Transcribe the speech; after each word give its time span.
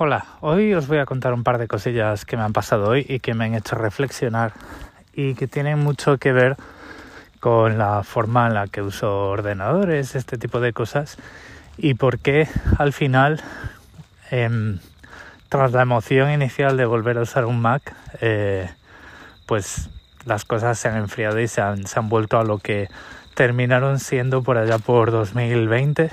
Hola, 0.00 0.26
hoy 0.42 0.74
os 0.74 0.86
voy 0.86 0.98
a 0.98 1.06
contar 1.06 1.34
un 1.34 1.42
par 1.42 1.58
de 1.58 1.66
cosillas 1.66 2.24
que 2.24 2.36
me 2.36 2.44
han 2.44 2.52
pasado 2.52 2.88
hoy 2.88 3.04
y 3.08 3.18
que 3.18 3.34
me 3.34 3.46
han 3.46 3.56
hecho 3.56 3.74
reflexionar 3.74 4.52
y 5.12 5.34
que 5.34 5.48
tienen 5.48 5.80
mucho 5.80 6.18
que 6.18 6.30
ver 6.30 6.56
con 7.40 7.78
la 7.78 8.04
forma 8.04 8.46
en 8.46 8.54
la 8.54 8.68
que 8.68 8.80
uso 8.80 9.28
ordenadores, 9.28 10.14
este 10.14 10.38
tipo 10.38 10.60
de 10.60 10.72
cosas 10.72 11.18
y 11.76 11.94
por 11.94 12.20
qué 12.20 12.46
al 12.78 12.92
final, 12.92 13.42
em, 14.30 14.78
tras 15.48 15.72
la 15.72 15.82
emoción 15.82 16.30
inicial 16.30 16.76
de 16.76 16.84
volver 16.84 17.18
a 17.18 17.22
usar 17.22 17.44
un 17.44 17.60
Mac, 17.60 17.92
eh, 18.20 18.70
pues 19.46 19.90
las 20.26 20.44
cosas 20.44 20.78
se 20.78 20.86
han 20.86 20.96
enfriado 20.96 21.40
y 21.40 21.48
se 21.48 21.60
han, 21.60 21.88
se 21.88 21.98
han 21.98 22.08
vuelto 22.08 22.38
a 22.38 22.44
lo 22.44 22.58
que 22.58 22.88
terminaron 23.34 23.98
siendo 23.98 24.44
por 24.44 24.58
allá 24.58 24.78
por 24.78 25.10
2020 25.10 26.12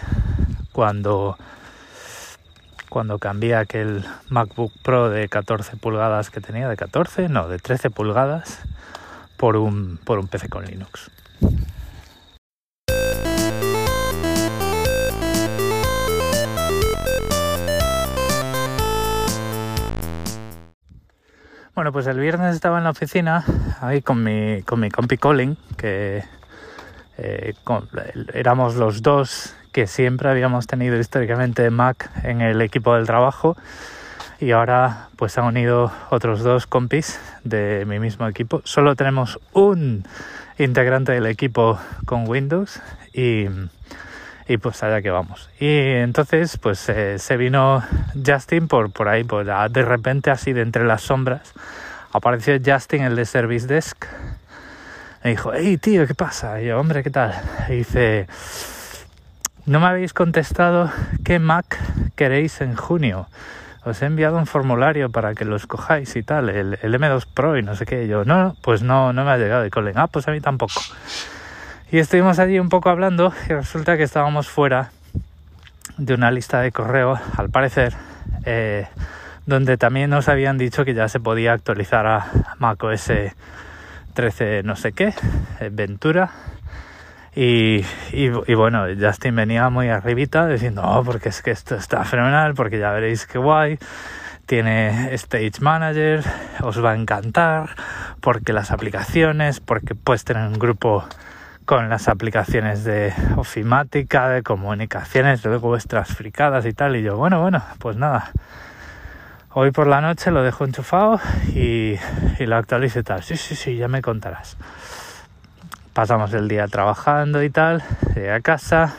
cuando 0.71 1.37
cuando 2.95 3.19
cambié 3.19 3.57
aquel 3.57 4.05
MacBook 4.29 4.71
Pro 4.81 5.09
de 5.09 5.27
14 5.27 5.75
pulgadas 5.75 6.29
que 6.29 6.39
tenía, 6.39 6.69
de 6.69 6.77
14, 6.77 7.27
no, 7.27 7.49
de 7.49 7.59
13 7.59 7.89
pulgadas, 7.89 8.61
por 9.35 9.57
un, 9.57 9.99
por 10.05 10.17
un 10.17 10.29
PC 10.29 10.47
con 10.47 10.63
Linux. 10.63 11.11
Bueno, 21.75 21.91
pues 21.91 22.07
el 22.07 22.17
viernes 22.17 22.55
estaba 22.55 22.77
en 22.77 22.85
la 22.85 22.91
oficina 22.91 23.43
ahí 23.81 24.01
con 24.01 24.23
mi, 24.23 24.61
con 24.61 24.79
mi 24.79 24.89
compi 24.89 25.17
Colin, 25.17 25.57
que 25.75 26.23
eh, 27.17 27.53
éramos 28.33 28.75
los 28.75 29.01
dos 29.01 29.53
que 29.75 29.87
siempre 29.87 30.29
habíamos 30.29 30.67
tenido 30.67 30.97
históricamente 30.97 31.69
Mac 31.69 32.09
en 32.23 32.39
el 32.39 32.61
equipo 32.61 32.95
del 32.95 33.05
trabajo 33.05 33.57
y 34.39 34.51
ahora 34.51 35.09
pues 35.17 35.37
han 35.37 35.43
unido 35.43 35.91
otros 36.11 36.43
dos 36.43 36.65
compis 36.65 37.19
de 37.43 37.83
mi 37.85 37.99
mismo 37.99 38.25
equipo. 38.25 38.61
Solo 38.63 38.95
tenemos 38.95 39.37
un 39.51 40.05
integrante 40.57 41.11
del 41.11 41.25
equipo 41.25 41.77
con 42.05 42.25
Windows 42.25 42.81
y, 43.11 43.47
y 44.47 44.57
pues 44.59 44.81
allá 44.81 45.01
que 45.01 45.09
vamos. 45.09 45.49
Y 45.59 45.67
entonces 45.67 46.57
pues 46.57 46.87
eh, 46.87 47.19
se 47.19 47.35
vino 47.35 47.83
Justin 48.25 48.69
por, 48.69 48.93
por 48.93 49.09
ahí, 49.09 49.25
pues, 49.25 49.45
de 49.45 49.81
repente 49.81 50.31
así 50.31 50.53
de 50.53 50.61
entre 50.61 50.85
las 50.85 51.01
sombras 51.01 51.51
apareció 52.13 52.57
Justin 52.65 53.01
el 53.01 53.17
de 53.17 53.25
Service 53.25 53.67
Desk. 53.67 54.05
Me 55.21 55.31
dijo, 55.31 55.51
hey 55.53 55.77
tío, 55.77 56.07
¿qué 56.07 56.15
pasa? 56.15 56.61
Yo, 56.61 56.79
hombre, 56.79 57.03
¿qué 57.03 57.09
tal? 57.09 57.33
Y 57.67 57.73
dice, 57.73 58.27
no 59.65 59.79
me 59.79 59.87
habéis 59.87 60.13
contestado 60.13 60.91
qué 61.23 61.39
Mac 61.39 61.79
queréis 62.15 62.61
en 62.61 62.75
junio. 62.75 63.27
Os 63.83 64.01
he 64.01 64.05
enviado 64.05 64.37
un 64.37 64.45
formulario 64.45 65.09
para 65.09 65.33
que 65.33 65.45
lo 65.45 65.55
escojáis 65.55 66.15
y 66.15 66.23
tal, 66.23 66.49
el, 66.49 66.77
M2 66.81 67.25
Pro 67.33 67.57
y 67.57 67.63
no 67.63 67.75
sé 67.75 67.85
qué. 67.85 68.07
yo, 68.07 68.25
no, 68.25 68.55
pues 68.61 68.81
no, 68.83 69.13
no 69.13 69.25
me 69.25 69.31
ha 69.31 69.37
llegado. 69.37 69.65
Y 69.65 69.69
Colin, 69.69 69.97
ah, 69.97 70.07
pues 70.07 70.27
a 70.27 70.31
mí 70.31 70.41
tampoco. 70.41 70.81
Y 71.91 71.97
estuvimos 71.97 72.39
allí 72.39 72.59
un 72.59 72.69
poco 72.69 72.89
hablando 72.89 73.33
y 73.49 73.53
resulta 73.53 73.97
que 73.97 74.03
estábamos 74.03 74.47
fuera 74.47 74.91
de 75.97 76.13
una 76.13 76.29
lista 76.31 76.61
de 76.61 76.71
correo, 76.71 77.19
al 77.37 77.49
parecer, 77.49 77.93
eh, 78.43 78.87
donde 79.45 79.77
también 79.77 80.09
nos 80.09 80.27
habían 80.29 80.57
dicho 80.57 80.83
que 80.85 80.93
ya 80.93 81.07
se 81.07 81.19
podía 81.19 81.53
actualizar 81.53 82.05
a 82.05 82.27
macOS 82.59 83.11
13 84.13 84.63
no 84.63 84.75
sé 84.75 84.93
qué, 84.93 85.13
eh, 85.59 85.69
Ventura 85.71 86.31
y, 87.35 87.83
bueno, 88.55 88.85
Justin 88.97 89.35
venía 89.35 89.69
muy 89.69 89.89
arribita 89.89 90.47
diciendo, 90.47 90.83
oh, 90.85 91.03
porque 91.03 91.29
es 91.29 91.41
que 91.41 91.51
esto 91.51 91.75
está 91.75 92.05
fenomenal, 92.05 92.53
porque 92.53 92.79
ya 92.79 92.91
veréis 92.91 93.27
qué 93.27 93.37
guay, 93.37 93.77
tiene 94.45 95.13
Stage 95.15 95.59
Manager, 95.59 96.23
os 96.61 96.83
va 96.83 96.91
a 96.91 96.95
encantar, 96.95 97.75
porque 98.21 98.53
las 98.53 98.71
aplicaciones, 98.71 99.59
porque 99.59 99.95
puedes 99.95 100.23
tener 100.23 100.47
un 100.47 100.57
grupo 100.57 101.05
con 101.65 101.89
las 101.89 102.07
aplicaciones 102.07 102.85
de 102.85 103.13
ofimática, 103.35 104.29
de 104.29 104.41
comunicaciones, 104.41 105.43
luego 105.43 105.67
vuestras 105.67 106.15
fricadas 106.15 106.65
y 106.65 106.71
tal, 106.71 106.95
y 106.95 107.01
yo, 107.01 107.17
bueno, 107.17 107.41
bueno, 107.41 107.61
pues 107.79 107.97
nada. 107.97 108.31
Hoy 109.51 109.71
por 109.71 109.87
la 109.87 109.99
noche 109.99 110.31
lo 110.31 110.41
dejo 110.41 110.63
enchufado 110.63 111.19
y, 111.53 111.97
y 112.39 112.45
lo 112.45 112.55
actualizo 112.57 113.03
tal. 113.03 113.23
Sí, 113.23 113.35
sí, 113.37 113.55
sí, 113.55 113.77
ya 113.77 113.87
me 113.87 114.01
contarás 114.01 114.57
pasamos 115.95 116.33
el 116.33 116.49
día 116.49 116.67
trabajando 116.67 117.41
y 117.41 117.49
tal, 117.49 117.81
llegué 118.13 118.29
a 118.29 118.41
casa, 118.41 118.97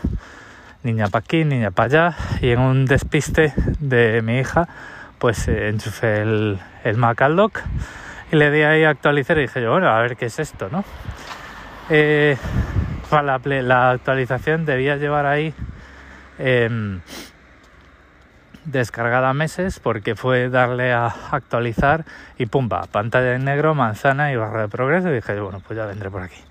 niña 0.83 1.09
para 1.09 1.27
aquí, 1.27 1.45
niña 1.45 1.71
para 1.71 1.87
allá, 1.87 2.17
y 2.41 2.49
en 2.49 2.59
un 2.59 2.87
despiste 2.87 3.53
de 3.81 4.23
mi 4.23 4.39
hija, 4.39 4.67
pues 5.19 5.47
eh, 5.47 5.69
enchufé 5.69 6.23
el, 6.23 6.59
el 6.85 6.97
Mac 6.97 7.23
y 8.33 8.37
le 8.37 8.51
di 8.51 8.63
ahí 8.63 8.85
a 8.85 8.89
actualizar 8.89 9.37
y 9.37 9.43
dije 9.43 9.61
yo, 9.61 9.73
bueno, 9.73 9.91
a 9.91 10.01
ver 10.01 10.17
qué 10.17 10.25
es 10.25 10.39
esto, 10.39 10.71
¿no? 10.73 10.85
Eh, 11.91 12.39
la, 13.13 13.41
la, 13.45 13.91
actualización 13.91 14.65
debía 14.65 14.97
llevar 14.97 15.27
ahí 15.27 15.53
em, 16.39 17.03
descargada 18.65 19.35
meses 19.35 19.81
porque 19.81 20.15
fue 20.15 20.49
darle 20.49 20.95
a 20.95 21.09
actualizar 21.31 22.07
y 22.39 22.47
pumba, 22.47 22.87
pantalla 22.91 23.35
en 23.35 23.45
negro, 23.45 23.75
manzana 23.75 24.33
y 24.33 24.37
barra 24.37 24.63
de 24.63 24.69
progreso 24.69 25.11
y 25.11 25.17
dije, 25.17 25.39
bueno, 25.39 25.61
pues 25.61 25.77
ya 25.77 25.85
vendré 25.85 26.11
por 26.11 26.23
aquí. 26.23 26.43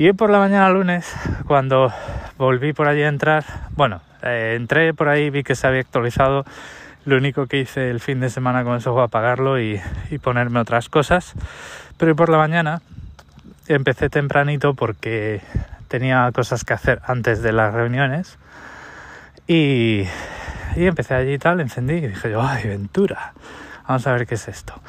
Y 0.00 0.06
hoy 0.06 0.12
por 0.14 0.30
la 0.30 0.38
mañana 0.38 0.70
lunes, 0.70 1.14
cuando 1.46 1.92
volví 2.38 2.72
por 2.72 2.88
allí 2.88 3.02
a 3.02 3.08
entrar, 3.08 3.44
bueno, 3.72 4.00
eh, 4.22 4.54
entré 4.56 4.94
por 4.94 5.10
ahí, 5.10 5.28
vi 5.28 5.42
que 5.42 5.54
se 5.54 5.66
había 5.66 5.82
actualizado. 5.82 6.46
Lo 7.04 7.18
único 7.18 7.46
que 7.46 7.58
hice 7.58 7.90
el 7.90 8.00
fin 8.00 8.18
de 8.18 8.30
semana 8.30 8.64
con 8.64 8.78
eso 8.78 8.94
fue 8.94 9.02
apagarlo 9.02 9.60
y, 9.60 9.78
ponerme 10.22 10.58
otras 10.58 10.88
cosas. 10.88 11.34
Pero 11.98 12.12
hoy 12.12 12.16
por 12.16 12.30
la 12.30 12.38
mañana 12.38 12.80
empecé 13.68 14.08
tempranito 14.08 14.72
porque 14.72 15.42
tenía 15.88 16.32
cosas 16.32 16.64
que 16.64 16.72
hacer 16.72 17.02
antes 17.04 17.42
de 17.42 17.52
las 17.52 17.74
reuniones. 17.74 18.38
Y, 19.46 20.06
empecé 20.76 21.12
allí 21.12 21.34
y 21.34 21.38
tal, 21.38 21.60
encendí 21.60 21.96
y 21.96 22.08
dije 22.08 22.30
yo, 22.30 22.40
ay, 22.40 22.68
Ventura, 22.68 23.34
vamos 23.86 24.06
a 24.06 24.12
ver 24.12 24.26
qué 24.26 24.36
es 24.36 24.48
esto. 24.48 24.80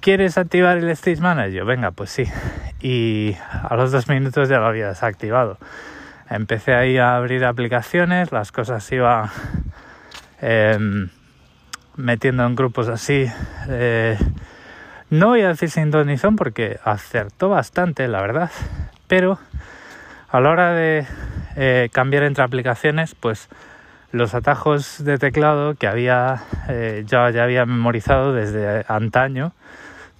¿Quieres 0.00 0.38
activar 0.38 0.78
el 0.78 0.88
Stage 0.90 1.20
Manager? 1.20 1.64
Venga, 1.64 1.90
pues 1.90 2.10
sí. 2.10 2.24
Y 2.80 3.36
a 3.62 3.76
los 3.76 3.92
dos 3.92 4.08
minutos 4.08 4.48
ya 4.48 4.58
lo 4.58 4.66
había 4.66 4.88
desactivado. 4.88 5.58
Empecé 6.30 6.74
ahí 6.74 6.96
a 6.96 7.16
abrir 7.16 7.44
aplicaciones, 7.44 8.32
las 8.32 8.50
cosas 8.50 8.90
iban 8.92 9.28
em, 10.40 11.10
metiendo 11.96 12.46
en 12.46 12.54
grupos 12.56 12.88
así. 12.88 13.30
Eh, 13.68 14.16
no 15.10 15.28
voy 15.28 15.42
a 15.42 15.48
decir 15.48 15.70
sintonizón 15.70 16.36
porque 16.36 16.78
acertó 16.82 17.50
bastante, 17.50 18.08
la 18.08 18.22
verdad. 18.22 18.50
Pero 19.06 19.38
a 20.30 20.40
la 20.40 20.50
hora 20.50 20.72
de 20.72 21.06
eh, 21.56 21.90
cambiar 21.92 22.22
entre 22.22 22.42
aplicaciones, 22.42 23.14
pues 23.14 23.48
los 24.12 24.34
atajos 24.34 25.04
de 25.04 25.18
teclado 25.18 25.74
que 25.74 25.86
había 25.86 26.42
eh, 26.68 27.04
ya 27.06 27.26
había 27.26 27.66
memorizado 27.66 28.32
desde 28.32 28.84
antaño 28.88 29.52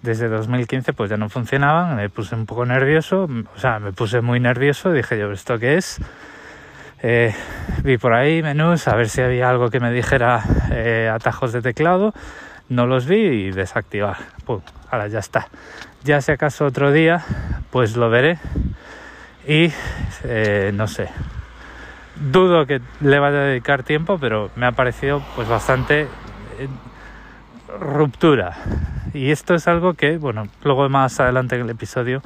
desde 0.04 0.28
2015 0.28 0.92
pues 0.92 1.10
ya 1.10 1.16
no 1.16 1.28
funcionaban, 1.28 1.96
me 1.96 2.10
puse 2.10 2.34
un 2.34 2.44
poco 2.44 2.66
nervioso, 2.66 3.24
o 3.24 3.58
sea, 3.58 3.78
me 3.78 3.92
puse 3.92 4.20
muy 4.20 4.38
nervioso, 4.38 4.92
dije 4.92 5.18
yo, 5.18 5.32
¿esto 5.32 5.58
qué 5.58 5.76
es? 5.76 5.98
Eh, 7.02 7.34
vi 7.82 7.96
por 7.96 8.12
ahí 8.12 8.42
menús 8.42 8.86
a 8.86 8.94
ver 8.96 9.08
si 9.08 9.22
había 9.22 9.48
algo 9.48 9.70
que 9.70 9.80
me 9.80 9.90
dijera 9.90 10.42
eh, 10.70 11.10
atajos 11.12 11.52
de 11.52 11.62
teclado, 11.62 12.12
no 12.68 12.86
los 12.86 13.06
vi 13.06 13.16
y 13.16 13.50
desactivar, 13.50 14.18
pum, 14.44 14.60
ahora 14.90 15.08
ya 15.08 15.20
está. 15.20 15.48
Ya 16.04 16.20
si 16.20 16.32
acaso 16.32 16.66
otro 16.66 16.92
día, 16.92 17.24
pues 17.70 17.96
lo 17.96 18.10
veré 18.10 18.38
y 19.46 19.72
eh, 20.24 20.70
no 20.74 20.86
sé. 20.86 21.08
Dudo 22.30 22.66
que 22.66 22.80
le 23.00 23.18
vaya 23.18 23.38
a 23.38 23.44
dedicar 23.44 23.82
tiempo, 23.82 24.18
pero 24.18 24.50
me 24.54 24.66
ha 24.66 24.72
parecido 24.72 25.22
pues 25.34 25.48
bastante 25.48 26.06
ruptura 27.78 28.56
y 29.14 29.30
esto 29.30 29.54
es 29.54 29.68
algo 29.68 29.94
que, 29.94 30.18
bueno, 30.18 30.48
luego 30.64 30.88
más 30.88 31.20
adelante 31.20 31.54
en 31.54 31.62
el 31.62 31.70
episodio 31.70 32.20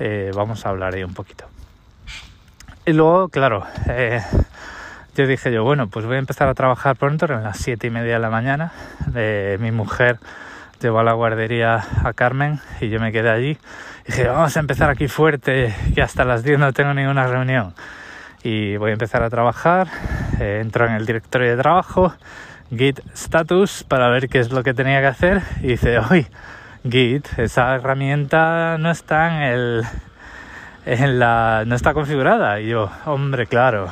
eh, 0.00 0.32
vamos 0.34 0.66
a 0.66 0.70
hablar 0.70 0.94
ahí 0.94 1.04
un 1.04 1.14
poquito. 1.14 1.46
Y 2.84 2.92
luego, 2.92 3.28
claro, 3.28 3.64
eh, 3.88 4.20
yo 5.14 5.26
dije 5.28 5.52
yo, 5.52 5.62
bueno, 5.62 5.86
pues 5.86 6.04
voy 6.04 6.16
a 6.16 6.18
empezar 6.18 6.48
a 6.48 6.54
trabajar 6.54 6.96
pronto, 6.96 7.26
en 7.26 7.44
las 7.44 7.58
siete 7.58 7.86
y 7.86 7.90
media 7.90 8.14
de 8.14 8.18
la 8.18 8.30
mañana. 8.30 8.72
Eh, 9.14 9.56
mi 9.60 9.70
mujer 9.70 10.18
llevó 10.80 10.98
a 10.98 11.04
la 11.04 11.12
guardería 11.12 11.84
a 12.04 12.12
Carmen 12.12 12.60
y 12.80 12.88
yo 12.88 12.98
me 12.98 13.12
quedé 13.12 13.30
allí. 13.30 13.58
Y 14.04 14.12
dije, 14.12 14.26
vamos 14.26 14.56
a 14.56 14.60
empezar 14.60 14.90
aquí 14.90 15.06
fuerte, 15.06 15.72
que 15.94 16.02
hasta 16.02 16.24
las 16.24 16.42
10 16.42 16.58
no 16.58 16.72
tengo 16.72 16.92
ninguna 16.92 17.28
reunión. 17.28 17.72
Y 18.42 18.76
voy 18.78 18.90
a 18.90 18.92
empezar 18.94 19.22
a 19.22 19.30
trabajar, 19.30 19.88
entro 20.38 20.86
en 20.86 20.92
el 20.92 21.06
directorio 21.06 21.50
de 21.50 21.56
trabajo, 21.56 22.14
git 22.70 23.00
status 23.14 23.84
para 23.84 24.08
ver 24.08 24.28
qué 24.28 24.38
es 24.38 24.52
lo 24.52 24.62
que 24.62 24.74
tenía 24.74 25.00
que 25.00 25.06
hacer 25.06 25.42
y 25.62 25.68
dice, 25.68 25.98
uy, 26.10 26.26
git, 26.88 27.26
esa 27.38 27.74
herramienta 27.74 28.78
no 28.78 28.90
está 28.90 29.28
en 29.28 29.42
el 29.42 29.84
en 30.86 31.18
la 31.18 31.64
no 31.66 31.74
está 31.74 31.94
configurada 31.94 32.60
y 32.60 32.68
yo, 32.68 32.90
hombre, 33.04 33.46
claro. 33.46 33.88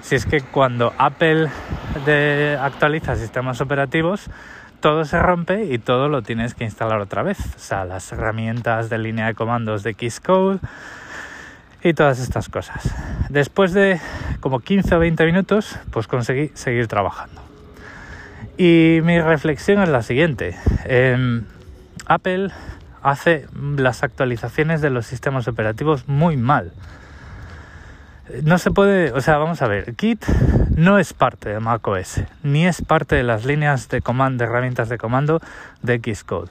si 0.00 0.16
es 0.16 0.26
que 0.26 0.40
cuando 0.40 0.92
Apple 0.98 1.48
actualiza 2.60 3.16
sistemas 3.16 3.60
operativos, 3.60 4.28
todo 4.80 5.04
se 5.04 5.18
rompe 5.18 5.64
y 5.64 5.78
todo 5.78 6.08
lo 6.08 6.22
tienes 6.22 6.54
que 6.54 6.64
instalar 6.64 7.00
otra 7.00 7.22
vez. 7.22 7.38
O 7.56 7.58
sea, 7.58 7.84
las 7.84 8.10
herramientas 8.12 8.90
de 8.90 8.98
línea 8.98 9.26
de 9.26 9.34
comandos 9.34 9.82
de 9.82 9.94
Xcode 9.94 10.58
y 11.82 11.94
todas 11.94 12.18
estas 12.18 12.48
cosas. 12.48 12.94
Después 13.28 13.72
de 13.72 14.00
como 14.40 14.60
15 14.60 14.94
o 14.94 14.98
20 14.98 15.24
minutos, 15.26 15.78
pues 15.90 16.06
conseguí 16.06 16.50
seguir 16.54 16.88
trabajando. 16.88 17.45
Y 18.56 19.00
mi 19.02 19.20
reflexión 19.20 19.82
es 19.82 19.88
la 19.88 20.02
siguiente. 20.02 20.56
Em, 20.84 21.44
Apple 22.06 22.50
hace 23.02 23.46
las 23.76 24.02
actualizaciones 24.02 24.80
de 24.80 24.90
los 24.90 25.06
sistemas 25.06 25.46
operativos 25.46 26.08
muy 26.08 26.36
mal. 26.36 26.72
No 28.42 28.58
se 28.58 28.70
puede, 28.70 29.12
o 29.12 29.20
sea, 29.20 29.38
vamos 29.38 29.62
a 29.62 29.68
ver, 29.68 29.94
Git 29.96 30.24
no 30.74 30.98
es 30.98 31.12
parte 31.12 31.50
de 31.50 31.60
macOS, 31.60 32.22
ni 32.42 32.66
es 32.66 32.82
parte 32.82 33.14
de 33.14 33.22
las 33.22 33.44
líneas 33.44 33.88
de 33.88 34.00
comando, 34.00 34.42
de 34.42 34.50
herramientas 34.50 34.88
de 34.88 34.98
comando 34.98 35.40
de 35.82 35.98
Xcode. 35.98 36.50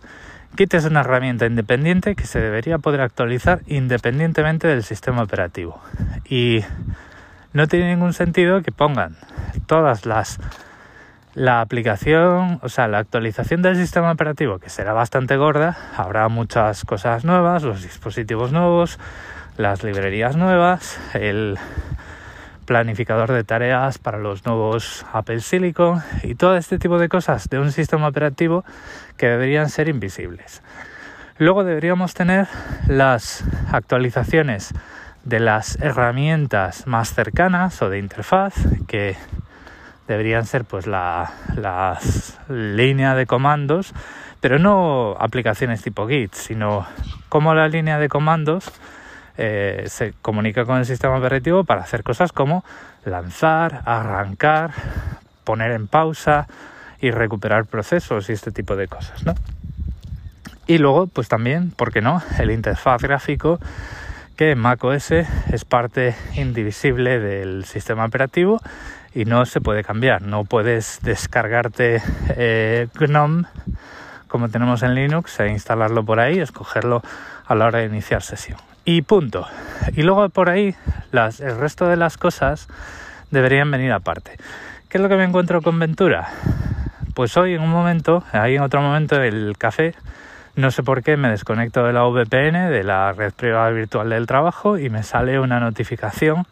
Git 0.57 0.73
es 0.75 0.85
una 0.85 1.01
herramienta 1.01 1.45
independiente 1.45 2.15
que 2.15 2.25
se 2.25 2.39
debería 2.39 2.77
poder 2.77 3.01
actualizar 3.01 3.59
independientemente 3.67 4.67
del 4.69 4.83
sistema 4.83 5.23
operativo. 5.23 5.81
Y 6.29 6.61
no 7.51 7.67
tiene 7.67 7.89
ningún 7.89 8.13
sentido 8.13 8.61
que 8.61 8.71
pongan 8.71 9.17
todas 9.67 10.05
las 10.05 10.39
la 11.35 11.59
aplicación, 11.59 12.59
o 12.63 12.69
sea, 12.69 12.87
la 12.87 12.99
actualización 12.99 13.61
del 13.61 13.75
sistema 13.75 14.11
operativo, 14.11 14.57
que 14.57 14.69
será 14.69 14.93
bastante 14.93 15.35
gorda, 15.35 15.77
habrá 15.97 16.29
muchas 16.29 16.85
cosas 16.85 17.25
nuevas, 17.25 17.61
los 17.63 17.83
dispositivos 17.83 18.53
nuevos, 18.53 18.97
las 19.57 19.83
librerías 19.83 20.37
nuevas, 20.37 20.97
el 21.13 21.57
planificador 22.65 23.33
de 23.33 23.43
tareas 23.43 23.97
para 23.97 24.17
los 24.17 24.45
nuevos 24.45 25.05
Apple 25.11 25.41
Silicon 25.41 26.01
y 26.23 26.35
todo 26.35 26.55
este 26.55 26.79
tipo 26.79 26.97
de 26.97 27.09
cosas 27.09 27.49
de 27.49 27.59
un 27.59 27.71
sistema 27.71 28.07
operativo 28.07 28.63
que 29.17 29.27
deberían 29.27 29.69
ser 29.69 29.89
invisibles. 29.89 30.63
Luego 31.37 31.65
deberíamos 31.65 32.13
tener 32.13 32.47
las 32.87 33.43
actualizaciones 33.71 34.73
de 35.25 35.41
las 35.41 35.77
herramientas 35.81 36.87
más 36.87 37.13
cercanas 37.13 37.81
o 37.81 37.89
de 37.89 37.99
interfaz 37.99 38.53
que 38.87 39.17
deberían 40.07 40.45
ser 40.45 40.65
pues 40.65 40.87
la, 40.87 41.31
línea 42.49 43.15
de 43.15 43.25
comandos, 43.25 43.93
pero 44.41 44.59
no 44.59 45.15
aplicaciones 45.19 45.81
tipo 45.81 46.07
Git, 46.07 46.33
sino 46.33 46.85
cómo 47.29 47.53
la 47.53 47.67
línea 47.67 47.97
de 47.99 48.09
comandos 48.09 48.71
eh, 49.37 49.85
se 49.87 50.13
comunica 50.21 50.65
con 50.65 50.77
el 50.77 50.85
sistema 50.85 51.17
operativo 51.17 51.63
para 51.63 51.81
hacer 51.81 52.03
cosas 52.03 52.31
como 52.31 52.63
lanzar, 53.03 53.81
arrancar, 53.85 54.71
poner 55.43 55.71
en 55.71 55.87
pausa 55.87 56.47
y 57.01 57.11
recuperar 57.11 57.65
procesos 57.65 58.29
y 58.29 58.33
este 58.33 58.51
tipo 58.51 58.75
de 58.75 58.87
cosas, 58.87 59.25
¿no? 59.25 59.35
Y 60.67 60.79
luego, 60.79 61.05
pues 61.07 61.27
también, 61.27 61.69
¿por 61.71 61.91
qué 61.91 62.01
no? 62.01 62.23
El 62.39 62.49
interfaz 62.49 63.01
gráfico 63.01 63.59
que 64.35 64.55
macOS 64.55 65.11
es 65.11 65.65
parte 65.65 66.15
indivisible 66.35 67.19
del 67.19 67.65
sistema 67.65 68.05
operativo 68.05 68.59
y 69.13 69.25
no 69.25 69.45
se 69.45 69.61
puede 69.61 69.83
cambiar. 69.83 70.21
No 70.21 70.43
puedes 70.43 70.99
descargarte 71.01 72.01
eh, 72.29 72.87
GNOME 72.93 73.45
como 74.27 74.49
tenemos 74.49 74.83
en 74.83 74.95
Linux 74.95 75.39
e 75.39 75.47
instalarlo 75.47 76.03
por 76.03 76.19
ahí, 76.19 76.39
escogerlo 76.39 77.01
a 77.45 77.55
la 77.55 77.67
hora 77.67 77.79
de 77.79 77.85
iniciar 77.85 78.21
sesión. 78.21 78.57
Y 78.83 79.03
punto. 79.03 79.47
Y 79.95 80.01
luego 80.01 80.27
por 80.27 80.49
ahí 80.49 80.75
el 81.13 81.57
resto 81.57 81.87
de 81.87 81.95
las 81.95 82.17
cosas 82.17 82.67
deberían 83.31 83.71
venir 83.71 83.93
aparte. 83.93 84.37
¿Qué 84.89 84.97
es 84.97 85.01
lo 85.01 85.07
que 85.07 85.15
me 85.15 85.23
encuentro 85.23 85.61
con 85.61 85.79
Ventura? 85.79 86.27
Pues 87.13 87.37
hoy 87.37 87.53
en 87.53 87.61
un 87.61 87.69
momento, 87.69 88.25
ahí 88.33 88.55
en 88.57 88.61
otro 88.61 88.81
momento 88.81 89.17
del 89.17 89.55
café, 89.57 89.95
no 90.55 90.71
sé 90.71 90.83
por 90.83 91.03
qué 91.03 91.17
me 91.17 91.29
desconecto 91.29 91.83
de 91.83 91.93
la 91.93 92.03
VPN, 92.03 92.69
de 92.69 92.83
la 92.83 93.11
red 93.11 93.33
privada 93.33 93.69
virtual 93.71 94.09
del 94.09 94.25
trabajo, 94.25 94.77
y 94.77 94.89
me 94.89 95.03
sale 95.03 95.39
una 95.39 95.59
notificación 95.59 96.45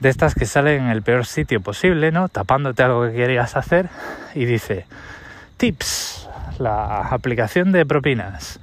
de 0.00 0.08
estas 0.08 0.34
que 0.34 0.46
salen 0.46 0.84
en 0.84 0.90
el 0.90 1.02
peor 1.02 1.26
sitio 1.26 1.60
posible, 1.60 2.12
¿no? 2.12 2.28
Tapándote 2.28 2.82
algo 2.82 3.06
que 3.06 3.14
querías 3.14 3.56
hacer 3.56 3.88
y 4.34 4.44
dice 4.44 4.86
tips, 5.56 6.28
la 6.58 7.08
aplicación 7.08 7.72
de 7.72 7.86
propinas 7.86 8.60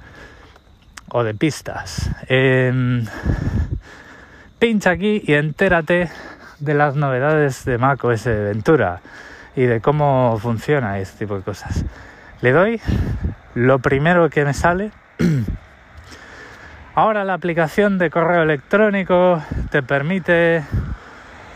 o 1.10 1.24
de 1.24 1.34
pistas. 1.34 2.10
Em, 2.28 3.04
pincha 4.58 4.90
aquí 4.90 5.22
y 5.26 5.34
entérate 5.34 6.10
de 6.58 6.74
las 6.74 6.94
novedades 6.94 7.64
de 7.64 7.76
Mac 7.76 8.02
OS 8.04 8.26
Ventura 8.26 9.00
y 9.56 9.62
de 9.62 9.80
cómo 9.80 10.38
funciona 10.40 10.98
este 10.98 11.26
tipo 11.26 11.36
de 11.36 11.42
cosas. 11.42 11.84
Le 12.40 12.52
doy 12.52 12.80
lo 13.54 13.78
primero 13.78 14.30
que 14.30 14.44
me 14.44 14.54
sale. 14.54 14.90
Ahora 16.94 17.24
la 17.24 17.34
aplicación 17.34 17.98
de 17.98 18.10
correo 18.10 18.42
electrónico 18.42 19.42
te 19.70 19.82
permite 19.82 20.62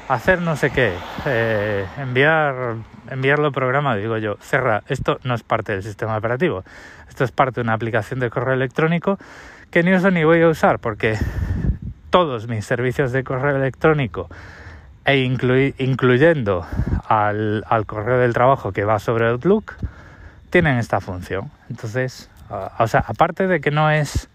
hacer 0.09 0.41
no 0.41 0.57
sé 0.57 0.71
qué, 0.71 0.93
eh, 1.27 1.85
enviar, 1.99 2.77
enviarlo 3.11 3.53
programa, 3.53 3.97
digo 3.97 4.17
yo, 4.19 4.37
cerra, 4.41 4.83
esto 4.89 5.19
no 5.25 5.35
es 5.35 5.43
parte 5.43 5.73
del 5.73 5.83
sistema 5.83 6.17
operativo, 6.17 6.65
esto 7.09 7.25
es 7.25 7.33
parte 7.33 7.57
de 7.57 7.63
una 7.63 7.75
aplicación 7.75 8.21
de 8.21 8.31
correo 8.31 8.55
electrónico 8.55 9.19
que 9.71 9.83
ni 9.83 9.93
uso 9.93 10.11
ni 10.11 10.25
voy 10.25 10.43
a 10.43 10.49
usar 10.49 10.79
porque 10.79 11.19
todos 12.11 12.47
mis 12.47 12.65
servicios 12.65 13.13
de 13.13 13.25
correo 13.25 13.57
electrónico 13.57 14.29
e 15.05 15.19
incluyendo 15.19 16.67
al, 17.09 17.65
al, 17.69 17.87
correo 17.87 18.19
del 18.19 18.33
trabajo 18.33 18.73
que 18.73 18.85
va 18.85 18.99
sobre 18.99 19.29
Outlook, 19.29 19.75
tienen 20.57 20.79
esta 20.79 21.03
función. 21.03 21.51
Entonces, 21.69 22.31
o 22.79 22.89
sea, 22.89 23.05
aparte 23.07 23.47
de 23.47 23.61
que 23.61 23.71
no 23.71 23.91
es 23.91 24.31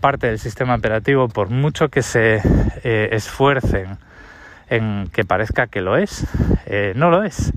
parte 0.00 0.26
del 0.26 0.40
sistema 0.40 0.74
operativo, 0.74 1.28
por 1.28 1.48
mucho 1.48 1.90
que 1.90 2.02
se 2.02 2.40
eh, 2.82 3.10
esfuercen 3.12 3.98
en 4.68 5.08
que 5.12 5.24
parezca 5.24 5.68
que 5.68 5.80
lo 5.80 5.96
es, 5.96 6.26
eh, 6.66 6.92
no 6.96 7.08
lo 7.08 7.22
es. 7.22 7.52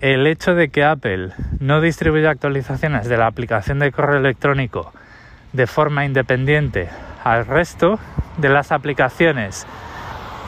El 0.00 0.26
hecho 0.26 0.54
de 0.54 0.70
que 0.70 0.82
Apple 0.82 1.32
no 1.60 1.82
distribuya 1.82 2.30
actualizaciones 2.30 3.06
de 3.06 3.18
la 3.18 3.26
aplicación 3.26 3.80
de 3.80 3.92
correo 3.92 4.16
electrónico 4.16 4.90
de 5.52 5.66
forma 5.66 6.06
independiente 6.06 6.88
al 7.22 7.44
resto 7.44 7.98
de 8.38 8.48
las 8.48 8.72
aplicaciones 8.72 9.66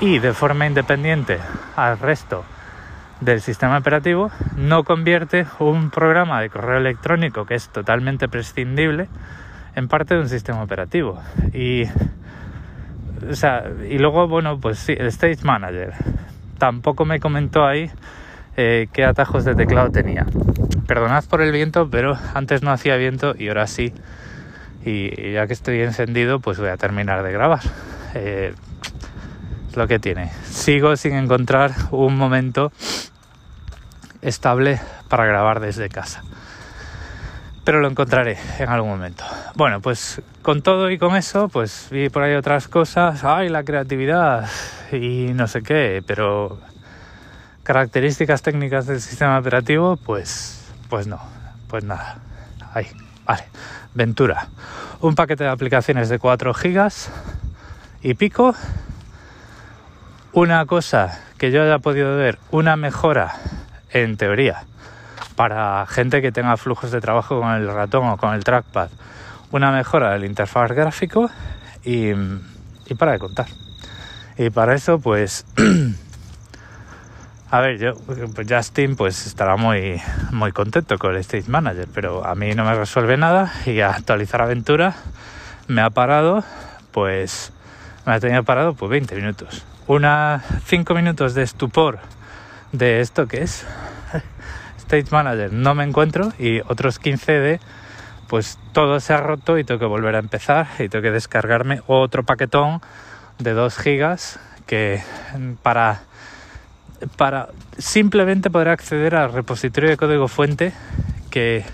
y 0.00 0.20
de 0.20 0.32
forma 0.32 0.66
independiente 0.66 1.38
al 1.76 1.98
resto 1.98 2.46
del 3.20 3.40
sistema 3.40 3.78
operativo 3.78 4.30
no 4.56 4.84
convierte 4.84 5.46
un 5.58 5.90
programa 5.90 6.40
de 6.40 6.50
correo 6.50 6.78
electrónico 6.78 7.46
que 7.46 7.54
es 7.54 7.68
totalmente 7.70 8.28
prescindible 8.28 9.08
en 9.74 9.88
parte 9.88 10.14
de 10.14 10.20
un 10.20 10.28
sistema 10.28 10.62
operativo 10.62 11.20
y 11.54 11.84
o 13.28 13.34
sea, 13.34 13.64
y 13.88 13.98
luego, 13.98 14.28
bueno, 14.28 14.58
pues 14.60 14.78
sí, 14.78 14.94
el 14.96 15.06
Stage 15.06 15.42
Manager. 15.42 15.94
Tampoco 16.58 17.04
me 17.04 17.20
comentó 17.20 17.64
ahí 17.64 17.90
eh, 18.56 18.88
qué 18.92 19.04
atajos 19.04 19.44
de 19.44 19.54
teclado 19.54 19.90
tenía. 19.90 20.26
Perdonad 20.86 21.24
por 21.24 21.42
el 21.42 21.52
viento, 21.52 21.88
pero 21.90 22.16
antes 22.34 22.62
no 22.62 22.70
hacía 22.70 22.96
viento 22.96 23.34
y 23.36 23.48
ahora 23.48 23.66
sí. 23.66 23.92
Y 24.84 25.32
ya 25.32 25.46
que 25.46 25.52
estoy 25.52 25.80
encendido, 25.80 26.38
pues 26.40 26.58
voy 26.58 26.68
a 26.68 26.76
terminar 26.76 27.22
de 27.22 27.32
grabar. 27.32 27.60
Eh, 28.14 28.54
lo 29.76 29.86
que 29.86 29.98
tiene. 29.98 30.30
Sigo 30.44 30.96
sin 30.96 31.14
encontrar 31.14 31.72
un 31.90 32.16
momento 32.16 32.72
estable 34.22 34.80
para 35.08 35.26
grabar 35.26 35.60
desde 35.60 35.88
casa 35.88 36.22
pero 37.66 37.80
lo 37.80 37.88
encontraré 37.88 38.38
en 38.60 38.68
algún 38.68 38.90
momento. 38.90 39.24
Bueno, 39.56 39.80
pues 39.80 40.22
con 40.42 40.62
todo 40.62 40.88
y 40.88 40.98
con 40.98 41.16
eso, 41.16 41.48
pues 41.48 41.88
vi 41.90 42.08
por 42.08 42.22
ahí 42.22 42.36
otras 42.36 42.68
cosas, 42.68 43.24
ay, 43.24 43.48
la 43.48 43.64
creatividad 43.64 44.48
y 44.92 45.32
no 45.34 45.48
sé 45.48 45.62
qué, 45.62 46.00
pero 46.06 46.60
características 47.64 48.42
técnicas 48.42 48.86
del 48.86 49.00
sistema 49.00 49.36
operativo, 49.36 49.96
pues, 49.96 50.64
pues 50.88 51.08
no, 51.08 51.18
pues 51.66 51.82
nada. 51.82 52.18
Ahí, 52.72 52.86
vale. 53.24 53.42
Ventura, 53.94 54.46
un 55.00 55.16
paquete 55.16 55.42
de 55.42 55.50
aplicaciones 55.50 56.08
de 56.08 56.20
4 56.20 56.54
gigas 56.54 57.10
y 58.00 58.14
pico. 58.14 58.54
Una 60.36 60.66
cosa 60.66 61.18
que 61.38 61.50
yo 61.50 61.62
haya 61.62 61.78
podido 61.78 62.14
ver, 62.14 62.38
una 62.50 62.76
mejora 62.76 63.36
en 63.88 64.18
teoría 64.18 64.64
para 65.34 65.86
gente 65.86 66.20
que 66.20 66.30
tenga 66.30 66.58
flujos 66.58 66.90
de 66.90 67.00
trabajo 67.00 67.40
con 67.40 67.54
el 67.54 67.66
ratón 67.66 68.06
o 68.08 68.18
con 68.18 68.34
el 68.34 68.44
trackpad, 68.44 68.90
una 69.50 69.72
mejora 69.72 70.10
del 70.10 70.26
interfaz 70.26 70.72
gráfico 70.72 71.30
y, 71.84 72.12
para 72.98 73.12
de 73.12 73.18
contar. 73.18 73.46
Y 74.36 74.50
para 74.50 74.74
eso, 74.74 74.98
pues, 74.98 75.46
a 77.50 77.60
ver, 77.60 77.78
yo, 77.78 77.94
pues 78.34 78.46
Justin, 78.46 78.94
pues 78.94 79.26
estará 79.26 79.56
muy, 79.56 80.02
muy 80.32 80.52
contento 80.52 80.98
con 80.98 81.14
el 81.14 81.20
Stage 81.20 81.48
Manager, 81.48 81.88
pero 81.94 82.26
a 82.26 82.34
mí 82.34 82.54
no 82.54 82.66
me 82.66 82.74
resuelve 82.74 83.16
nada 83.16 83.54
y 83.64 83.80
actualizar 83.80 84.42
aventura 84.42 84.96
me 85.66 85.80
ha 85.80 85.88
parado, 85.88 86.44
pues, 86.92 87.54
me 88.04 88.12
ha 88.12 88.20
tenido 88.20 88.44
parado 88.44 88.74
pues 88.74 88.90
20 88.90 89.16
minutos. 89.16 89.64
Una 89.86 90.42
5 90.64 90.94
minutos 90.94 91.34
de 91.34 91.42
estupor 91.42 91.98
de 92.72 93.00
esto 93.00 93.28
que 93.28 93.42
es 93.42 93.64
Stage 94.78 95.06
Manager, 95.10 95.52
no 95.52 95.74
me 95.74 95.84
encuentro 95.84 96.32
y 96.38 96.60
otros 96.60 96.98
15 96.98 97.32
de 97.32 97.60
pues 98.26 98.58
todo 98.72 98.98
se 98.98 99.14
ha 99.14 99.18
roto 99.18 99.58
y 99.58 99.64
tengo 99.64 99.78
que 99.78 99.86
volver 99.86 100.16
a 100.16 100.18
empezar 100.18 100.66
y 100.80 100.88
tengo 100.88 101.02
que 101.02 101.12
descargarme 101.12 101.82
otro 101.86 102.24
paquetón 102.24 102.80
de 103.38 103.52
2 103.52 103.78
gigas 103.78 104.40
que 104.66 105.02
para 105.62 106.00
para 107.16 107.48
simplemente 107.78 108.50
poder 108.50 108.68
acceder 108.68 109.14
al 109.14 109.32
repositorio 109.32 109.90
de 109.90 109.96
código 109.96 110.28
fuente 110.28 110.72
que 111.30 111.64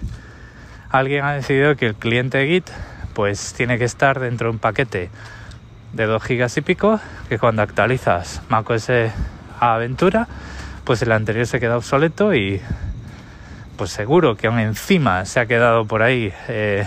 alguien 0.91 1.25
ha 1.25 1.33
decidido 1.33 1.77
que 1.77 1.87
el 1.87 1.95
cliente 1.95 2.47
Git 2.47 2.69
pues 3.15 3.55
tiene 3.55 3.79
que 3.79 3.85
estar 3.85 4.21
dentro 4.21 4.49
de 4.49 4.53
un 4.53 4.59
paquete 4.59 5.11
de 5.93 6.07
2 6.07 6.23
gigas 6.23 6.57
y 6.57 6.61
pico 6.63 7.01
que 7.29 7.39
cuando 7.39 7.63
actualizas 7.63 8.43
macOS 8.49 8.91
a 8.91 9.75
Aventura 9.75 10.27
pues 10.85 11.03
el 11.03 11.13
anterior 11.13 11.47
se 11.47 11.61
queda 11.61 11.77
obsoleto 11.77 12.35
y 12.35 12.61
pues 13.77 13.91
seguro 13.91 14.37
que 14.37 14.47
aún 14.47 14.59
encima 14.59 15.25
se 15.25 15.41
ha 15.41 15.47
quedado 15.47 15.87
por 15.87 16.03
ahí 16.03 16.33
eh, 16.49 16.87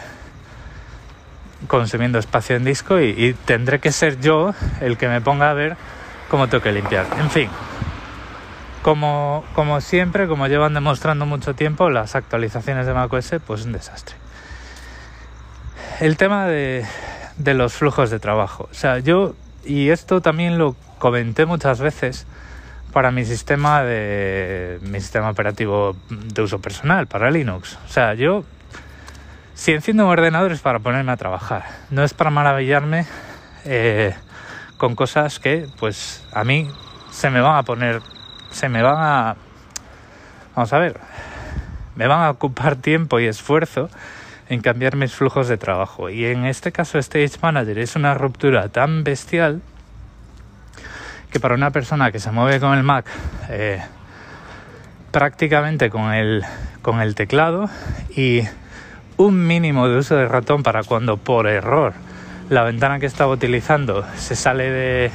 consumiendo 1.67 2.19
espacio 2.19 2.55
en 2.55 2.63
disco 2.63 2.99
y, 2.99 3.35
tendré 3.45 3.79
que 3.79 3.91
ser 3.91 4.19
yo 4.19 4.53
el 4.81 4.97
que 4.97 5.07
me 5.07 5.21
ponga 5.21 5.49
a 5.49 5.53
ver 5.53 5.77
cómo 6.29 6.47
tengo 6.47 6.63
que 6.63 6.71
limpiar. 6.71 7.05
En 7.19 7.29
fin, 7.29 7.49
como, 8.81 9.43
como 9.55 9.81
siempre, 9.81 10.27
como 10.27 10.47
llevan 10.47 10.73
demostrando 10.73 11.25
mucho 11.25 11.55
tiempo, 11.55 11.89
las 11.89 12.15
actualizaciones 12.15 12.85
de 12.85 12.93
macOS, 12.93 13.35
pues 13.45 13.65
un 13.65 13.71
desastre. 13.71 14.15
El 15.99 16.17
tema 16.17 16.45
de, 16.45 16.85
de 17.37 17.53
los 17.53 17.73
flujos 17.73 18.09
de 18.09 18.19
trabajo. 18.19 18.67
O 18.71 18.73
sea, 18.73 18.99
yo, 18.99 19.35
y 19.65 19.89
esto 19.89 20.21
también 20.21 20.57
lo 20.57 20.75
comenté 20.99 21.45
muchas 21.45 21.79
veces, 21.79 22.25
para 22.95 23.11
mi 23.11 23.25
sistema 23.25 23.83
de 23.83 24.79
mi 24.81 25.01
sistema 25.01 25.29
operativo 25.29 25.97
de 26.09 26.41
uso 26.41 26.59
personal 26.59 27.07
para 27.07 27.29
Linux. 27.29 27.77
O 27.85 27.89
sea, 27.89 28.13
yo 28.13 28.45
si 29.53 29.73
enciendo 29.73 30.05
un 30.05 30.11
ordenador 30.11 30.53
es 30.53 30.61
para 30.61 30.79
ponerme 30.79 31.11
a 31.11 31.17
trabajar, 31.17 31.65
no 31.89 32.05
es 32.05 32.13
para 32.13 32.29
maravillarme 32.29 33.05
eh, 33.65 34.15
con 34.77 34.95
cosas 34.95 35.39
que 35.39 35.67
pues 35.77 36.25
a 36.31 36.45
mí 36.45 36.69
se 37.11 37.29
me 37.29 37.41
van 37.41 37.57
a 37.57 37.63
poner, 37.63 38.01
se 38.51 38.69
me 38.69 38.81
van 38.81 38.95
a, 38.97 39.35
vamos 40.55 40.71
a 40.71 40.79
ver, 40.79 40.97
me 41.95 42.07
van 42.07 42.21
a 42.21 42.29
ocupar 42.29 42.77
tiempo 42.77 43.19
y 43.19 43.25
esfuerzo 43.25 43.89
en 44.49 44.61
cambiar 44.61 44.95
mis 44.95 45.13
flujos 45.13 45.47
de 45.47 45.57
trabajo. 45.57 46.09
Y 46.09 46.25
en 46.25 46.45
este 46.45 46.71
caso 46.71 46.97
Stage 46.99 47.37
Manager 47.41 47.79
es 47.79 47.95
una 47.95 48.13
ruptura 48.13 48.69
tan 48.69 49.03
bestial 49.03 49.61
que 51.31 51.39
para 51.39 51.55
una 51.55 51.71
persona 51.71 52.11
que 52.11 52.19
se 52.19 52.31
mueve 52.31 52.59
con 52.59 52.73
el 52.73 52.83
Mac 52.83 53.05
eh, 53.49 53.81
prácticamente 55.11 55.89
con 55.89 56.13
el, 56.13 56.43
con 56.81 57.01
el 57.01 57.15
teclado 57.15 57.69
y 58.15 58.41
un 59.17 59.47
mínimo 59.47 59.87
de 59.87 59.97
uso 59.97 60.15
de 60.15 60.27
ratón 60.27 60.63
para 60.63 60.83
cuando 60.83 61.17
por 61.17 61.47
error 61.47 61.93
la 62.49 62.63
ventana 62.63 62.99
que 62.99 63.05
estaba 63.05 63.31
utilizando 63.33 64.05
se 64.15 64.35
sale 64.35 64.69
de 64.69 65.11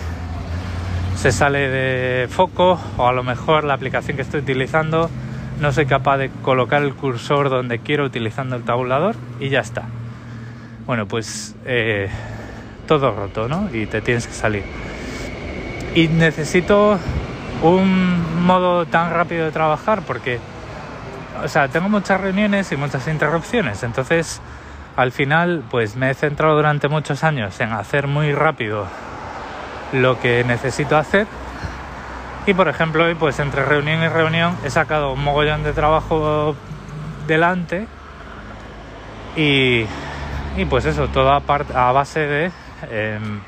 se 1.16 1.32
sale 1.32 1.68
de 1.68 2.28
foco 2.28 2.80
o 2.96 3.06
a 3.06 3.12
lo 3.12 3.22
mejor 3.22 3.64
la 3.64 3.74
aplicación 3.74 4.16
que 4.16 4.22
estoy 4.22 4.40
utilizando 4.40 5.10
no 5.60 5.72
soy 5.72 5.86
capaz 5.86 6.18
de 6.18 6.30
colocar 6.42 6.82
el 6.82 6.94
cursor 6.94 7.50
donde 7.50 7.78
quiero 7.78 8.04
utilizando 8.04 8.56
el 8.56 8.62
tabulador 8.62 9.14
y 9.38 9.48
ya 9.48 9.60
está. 9.60 9.84
Bueno, 10.86 11.06
pues 11.06 11.54
eh, 11.64 12.08
todo 12.86 13.14
roto, 13.14 13.48
¿no? 13.48 13.68
Y 13.72 13.86
te 13.86 14.00
tienes 14.00 14.26
que 14.26 14.32
salir 14.32 14.64
y 15.94 16.08
necesito 16.08 16.98
un 17.62 18.44
modo 18.44 18.86
tan 18.86 19.12
rápido 19.12 19.46
de 19.46 19.52
trabajar 19.52 20.02
porque, 20.06 20.38
o 21.42 21.48
sea, 21.48 21.68
tengo 21.68 21.88
muchas 21.88 22.20
reuniones 22.20 22.70
y 22.72 22.76
muchas 22.76 23.06
interrupciones, 23.08 23.82
entonces 23.82 24.40
al 24.96 25.12
final 25.12 25.62
pues 25.70 25.96
me 25.96 26.10
he 26.10 26.14
centrado 26.14 26.56
durante 26.56 26.88
muchos 26.88 27.24
años 27.24 27.58
en 27.60 27.72
hacer 27.72 28.06
muy 28.06 28.32
rápido 28.32 28.86
lo 29.92 30.20
que 30.20 30.44
necesito 30.44 30.96
hacer 30.96 31.26
y 32.50 32.54
por 32.54 32.68
ejemplo 32.68 33.04
hoy 33.04 33.14
pues 33.14 33.38
entre 33.38 33.64
reunión 33.64 34.02
y 34.02 34.08
reunión 34.08 34.56
he 34.64 34.70
sacado 34.70 35.12
un 35.12 35.22
mogollón 35.22 35.62
de 35.62 35.72
trabajo 35.72 36.56
delante 37.26 37.86
y, 39.36 39.84
y 40.56 40.64
pues 40.68 40.84
eso, 40.84 41.08
todo 41.08 41.30
a, 41.30 41.42
a 41.74 41.92
base 41.92 42.20
de... 42.20 42.52
Em, 42.90 43.40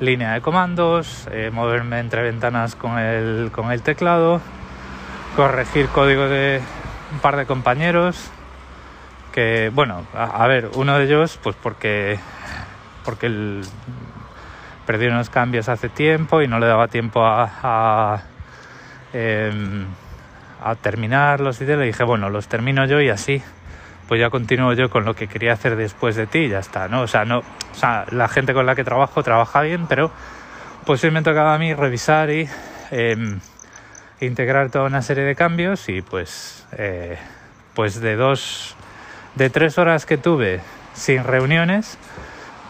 línea 0.00 0.34
de 0.34 0.40
comandos, 0.40 1.26
eh, 1.30 1.50
moverme 1.50 2.00
entre 2.00 2.22
ventanas 2.22 2.74
con 2.74 2.98
el, 2.98 3.50
con 3.50 3.72
el 3.72 3.82
teclado, 3.82 4.40
corregir 5.34 5.88
código 5.88 6.28
de 6.28 6.60
un 7.12 7.18
par 7.20 7.36
de 7.36 7.46
compañeros 7.46 8.30
que 9.32 9.70
bueno 9.74 10.06
a, 10.14 10.46
ver 10.46 10.70
uno 10.74 10.98
de 10.98 11.04
ellos 11.04 11.38
pues 11.42 11.56
porque 11.62 12.18
porque 13.04 13.26
el, 13.26 13.62
perdí 14.86 15.06
unos 15.06 15.30
cambios 15.30 15.68
hace 15.68 15.88
tiempo 15.88 16.42
y 16.42 16.48
no 16.48 16.58
le 16.58 16.66
daba 16.66 16.88
tiempo 16.88 17.24
a, 17.24 17.50
a, 17.62 18.22
em, 19.12 19.84
a 20.62 20.74
terminarlos 20.76 21.60
y 21.60 21.66
le 21.66 21.76
dije 21.84 22.04
bueno 22.04 22.30
los 22.30 22.48
termino 22.48 22.86
yo 22.86 23.00
y 23.00 23.10
así 23.10 23.42
pues 24.08 24.20
ya 24.20 24.30
continúo 24.30 24.72
yo 24.72 24.88
con 24.88 25.04
lo 25.04 25.14
que 25.14 25.26
quería 25.26 25.52
hacer 25.52 25.76
después 25.76 26.16
de 26.16 26.26
ti 26.26 26.38
y 26.40 26.48
ya 26.48 26.60
está, 26.60 26.88
¿no? 26.88 27.02
O 27.02 27.06
sea, 27.06 27.24
no, 27.24 27.38
o 27.38 27.74
sea, 27.74 28.06
la 28.10 28.28
gente 28.28 28.54
con 28.54 28.66
la 28.66 28.74
que 28.74 28.84
trabajo 28.84 29.22
trabaja 29.22 29.62
bien, 29.62 29.86
pero 29.86 30.10
pues 30.84 31.02
me 31.10 31.22
tocaba 31.22 31.54
a 31.54 31.58
mí 31.58 31.74
revisar 31.74 32.30
y 32.30 32.48
em, 32.90 33.40
integrar 34.20 34.70
toda 34.70 34.84
una 34.86 35.02
serie 35.02 35.24
de 35.24 35.34
cambios 35.34 35.88
y 35.88 36.02
pues, 36.02 36.66
eh, 36.78 37.18
pues 37.74 38.00
de 38.00 38.16
dos, 38.16 38.76
de 39.34 39.50
tres 39.50 39.78
horas 39.78 40.06
que 40.06 40.18
tuve 40.18 40.60
sin 40.94 41.24
reuniones, 41.24 41.98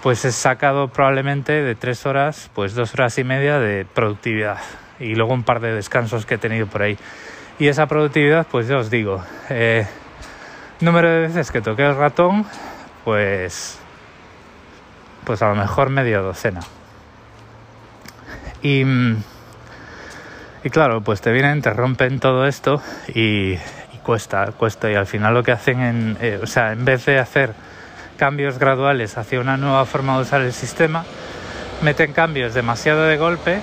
pues 0.02 0.24
he 0.24 0.32
sacado 0.32 0.88
probablemente 0.88 1.52
de 1.62 1.74
tres 1.74 2.06
horas, 2.06 2.50
pues 2.54 2.74
dos 2.74 2.94
horas 2.94 3.18
y 3.18 3.24
media 3.24 3.58
de 3.58 3.84
productividad 3.84 4.58
y 4.98 5.14
luego 5.14 5.34
un 5.34 5.42
par 5.42 5.60
de 5.60 5.72
descansos 5.72 6.26
que 6.26 6.34
he 6.34 6.38
tenido 6.38 6.66
por 6.66 6.82
ahí. 6.82 6.98
Y 7.58 7.68
esa 7.68 7.86
productividad, 7.86 8.46
pues 8.46 8.68
ya 8.68 8.76
os 8.76 8.90
digo, 8.90 9.24
eh, 9.48 9.86
número 10.80 11.10
de 11.10 11.20
veces 11.20 11.50
que 11.50 11.60
toqué 11.60 11.86
el 11.86 11.96
ratón, 11.96 12.44
pues, 13.04 13.78
pues 15.24 15.42
a 15.42 15.48
lo 15.48 15.54
mejor 15.54 15.90
media 15.90 16.18
docena. 16.18 16.60
Y, 18.62 18.84
y 20.64 20.70
claro, 20.70 21.00
pues 21.02 21.20
te 21.20 21.32
vienen, 21.32 21.62
te 21.62 21.72
rompen 21.72 22.20
todo 22.20 22.46
esto 22.46 22.82
y, 23.14 23.56
cuesta, 24.02 24.52
cuesta. 24.52 24.90
Y 24.90 24.94
al 24.94 25.06
final 25.06 25.34
lo 25.34 25.42
que 25.42 25.52
hacen, 25.52 25.80
en, 25.80 26.18
eh, 26.20 26.40
o 26.42 26.46
sea, 26.46 26.72
en 26.72 26.84
vez 26.84 27.06
de 27.06 27.18
hacer 27.18 27.54
cambios 28.16 28.58
graduales 28.58 29.16
hacia 29.18 29.40
una 29.40 29.56
nueva 29.56 29.84
forma 29.84 30.16
de 30.16 30.22
usar 30.22 30.40
el 30.40 30.52
sistema, 30.52 31.04
meten 31.82 32.12
cambios 32.12 32.54
demasiado 32.54 33.04
de 33.04 33.16
golpe 33.16 33.60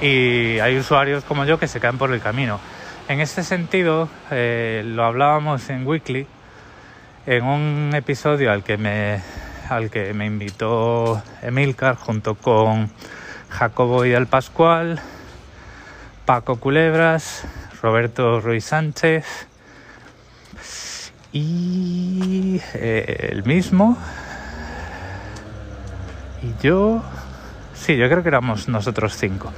y 0.00 0.58
hay 0.60 0.78
usuarios 0.78 1.24
como 1.24 1.44
yo 1.44 1.58
que 1.58 1.68
se 1.68 1.80
caen 1.80 1.98
por 1.98 2.12
el 2.12 2.20
camino. 2.20 2.60
En 3.08 3.20
este 3.20 3.42
sentido, 3.42 4.08
eh, 4.30 4.82
lo 4.86 5.04
hablábamos 5.04 5.68
en 5.68 5.86
Weekly, 5.86 6.26
en 7.26 7.44
un 7.44 7.90
episodio 7.94 8.52
al 8.52 8.62
que 8.62 8.76
me, 8.76 9.20
al 9.68 9.90
que 9.90 10.14
me 10.14 10.26
invitó 10.26 11.20
Emilcar 11.42 11.96
junto 11.96 12.36
con 12.36 12.90
Jacobo 13.50 14.06
y 14.06 14.12
el 14.12 14.26
Pascual, 14.26 15.00
Paco 16.24 16.60
Culebras, 16.60 17.44
Roberto 17.82 18.40
Ruiz 18.40 18.64
Sánchez 18.64 19.49
y 21.32 22.60
eh, 22.74 23.28
el 23.32 23.44
mismo. 23.44 23.96
Y 26.42 26.62
yo, 26.62 27.02
sí, 27.74 27.96
yo 27.96 28.08
creo 28.08 28.22
que 28.22 28.28
éramos 28.28 28.68
nosotros 28.68 29.16
cinco. 29.16 29.52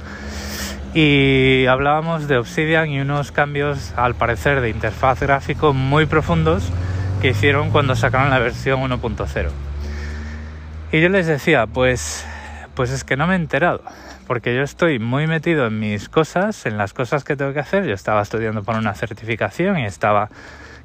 Y 0.93 1.65
hablábamos 1.65 2.27
de 2.27 2.37
Obsidian 2.37 2.89
y 2.89 2.99
unos 3.01 3.31
cambios, 3.31 3.93
al 3.95 4.13
parecer, 4.13 4.61
de 4.61 4.69
interfaz 4.69 5.21
gráfico 5.21 5.73
muy 5.73 6.05
profundos 6.05 6.69
que 7.21 7.29
hicieron 7.29 7.71
cuando 7.71 7.95
sacaron 7.95 8.29
la 8.29 8.37
versión 8.37 8.81
1.0. 8.81 9.49
Y 10.91 11.01
yo 11.01 11.09
les 11.09 11.25
decía, 11.25 11.65
pues, 11.65 12.23
pues 12.75 12.91
es 12.91 13.03
que 13.03 13.17
no 13.17 13.25
me 13.25 13.33
he 13.33 13.37
enterado, 13.37 13.81
porque 14.27 14.53
yo 14.55 14.61
estoy 14.61 14.99
muy 14.99 15.25
metido 15.25 15.65
en 15.65 15.79
mis 15.79 16.09
cosas, 16.09 16.67
en 16.67 16.77
las 16.77 16.93
cosas 16.93 17.23
que 17.23 17.35
tengo 17.35 17.53
que 17.53 17.61
hacer. 17.61 17.85
Yo 17.85 17.95
estaba 17.95 18.21
estudiando 18.21 18.61
para 18.63 18.77
una 18.77 18.93
certificación 18.93 19.79
y 19.79 19.85
estaba 19.85 20.29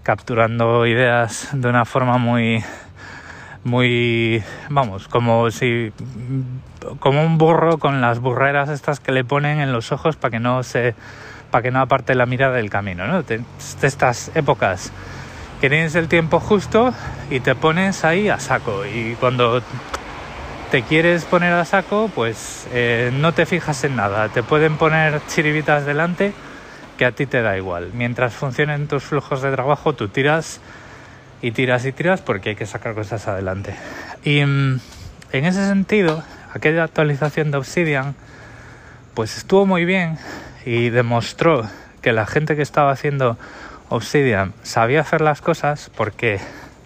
capturando 0.09 0.87
ideas 0.87 1.51
de 1.53 1.69
una 1.69 1.85
forma 1.85 2.17
muy 2.17 2.65
muy 3.63 4.43
vamos 4.71 5.07
como 5.07 5.51
si 5.51 5.93
como 6.99 7.23
un 7.23 7.37
burro 7.37 7.77
con 7.77 8.01
las 8.01 8.19
burreras 8.19 8.71
estas 8.71 9.01
que 9.01 9.13
le 9.13 9.25
ponen 9.25 9.61
en 9.61 9.71
los 9.71 9.93
ojos 9.93 10.17
para 10.17 10.31
que 10.31 10.41
no 10.41 10.63
se 10.63 10.95
para 11.51 11.61
que 11.61 11.71
no 11.71 11.83
aparte 11.83 12.15
la 12.15 12.25
mirada 12.25 12.55
del 12.55 12.71
camino 12.71 13.07
¿no? 13.07 13.23
de 13.23 13.43
estas 13.83 14.31
épocas 14.35 14.93
que 15.61 15.69
tienes 15.69 15.95
el 15.95 16.09
tiempo 16.09 16.41
justo 16.41 16.95
y 17.29 17.41
te 17.41 17.55
pones 17.55 18.03
ahí 18.05 18.29
a 18.29 18.39
saco. 18.39 18.87
Y 18.87 19.15
cuando 19.19 19.61
te 20.71 20.83
quieres 20.83 21.25
poner 21.25 21.53
a 21.53 21.65
saco, 21.65 22.09
pues 22.15 22.69
eh, 22.73 23.11
no 23.13 23.35
te 23.35 23.45
fijas 23.45 23.83
en 23.83 23.97
nada. 23.97 24.29
Te 24.29 24.45
pueden 24.45 24.77
poner 24.77 25.21
chiribitas 25.27 25.85
delante 25.85 26.33
que 26.99 27.07
a 27.07 27.13
ti 27.13 27.25
te 27.25 27.41
da 27.41 27.57
igual. 27.57 27.93
Mientras 27.95 28.35
funcionen 28.35 28.89
tus 28.89 29.05
flujos 29.05 29.41
de 29.41 29.53
trabajo, 29.53 29.95
tú 29.95 30.09
tiras 30.09 30.61
y 31.41 31.53
tiras 31.53 31.87
y 31.87 31.93
tiras 31.93 32.21
porque 32.21 32.51
hay 32.51 32.57
que 32.57 32.67
sacar 32.67 32.95
cosas 32.95 33.27
adelante. 33.29 33.75
Y 34.25 34.45
mm, 34.45 34.81
en 35.33 35.45
ese 35.45 35.67
sentido, 35.67 36.23
aquella 36.53 36.85
actualización 36.85 37.53
de 37.53 37.59
Obsidian, 37.59 38.17
pues 39.15 39.39
estuvo 39.39 39.65
muy 39.65 39.85
bien 39.85 40.19
y 40.67 40.91
demostró 40.91 41.67
que 42.03 42.13
la 42.13 42.27
gente 42.27 42.57
que 42.57 42.63
estaba 42.63 42.91
haciendo 42.91 43.39
Obsidian 43.89 44.53
sabía 44.63 45.01
hacer 45.01 45.21
las 45.21 45.41
cosas 45.41 45.91
porque, 45.97 46.41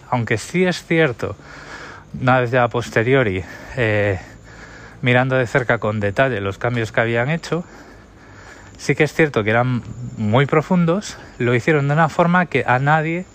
aunque 0.09 0.37
sí 0.37 0.63
es 0.63 0.85
cierto, 0.85 1.35
una 2.21 2.39
vez 2.39 2.51
ya 2.51 2.63
a 2.63 2.67
posteriori, 2.67 3.43
eh, 3.75 4.19
mirando 5.01 5.35
de 5.35 5.47
cerca 5.47 5.79
con 5.79 5.99
detalle 5.99 6.39
los 6.39 6.59
cambios 6.59 6.91
que 6.91 7.01
habían 7.01 7.31
hecho, 7.31 7.65
sí 8.77 8.95
que 8.95 9.03
es 9.03 9.13
cierto 9.13 9.43
que 9.43 9.51
eran 9.51 9.83
muy 10.17 10.45
profundos, 10.45 11.17
lo 11.37 11.53
hicieron 11.55 11.87
de 11.87 11.93
una 11.93 12.09
forma 12.09 12.45
que 12.45 12.63
a 12.67 12.79
nadie 12.79 13.25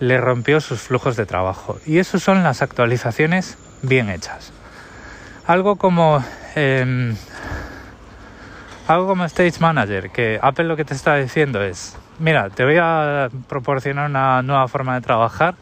le 0.00 0.18
rompió 0.18 0.60
sus 0.60 0.80
flujos 0.80 1.16
de 1.16 1.26
trabajo. 1.26 1.78
Y 1.86 1.98
eso 1.98 2.18
son 2.18 2.42
las 2.42 2.62
actualizaciones 2.62 3.56
bien 3.82 4.10
hechas. 4.10 4.52
Algo 5.46 5.76
como 5.76 6.22
em, 6.54 7.14
algo 8.88 9.08
como 9.08 9.24
Stage 9.24 9.58
Manager, 9.60 10.10
que 10.10 10.38
Apple 10.40 10.64
lo 10.64 10.76
que 10.76 10.84
te 10.84 10.94
está 10.94 11.16
diciendo 11.16 11.62
es, 11.62 11.96
mira, 12.18 12.50
te 12.50 12.64
voy 12.64 12.76
a 12.80 13.28
proporcionar 13.48 14.08
una 14.08 14.42
nueva 14.42 14.68
forma 14.68 14.94
de 14.94 15.00
trabajar 15.00 15.56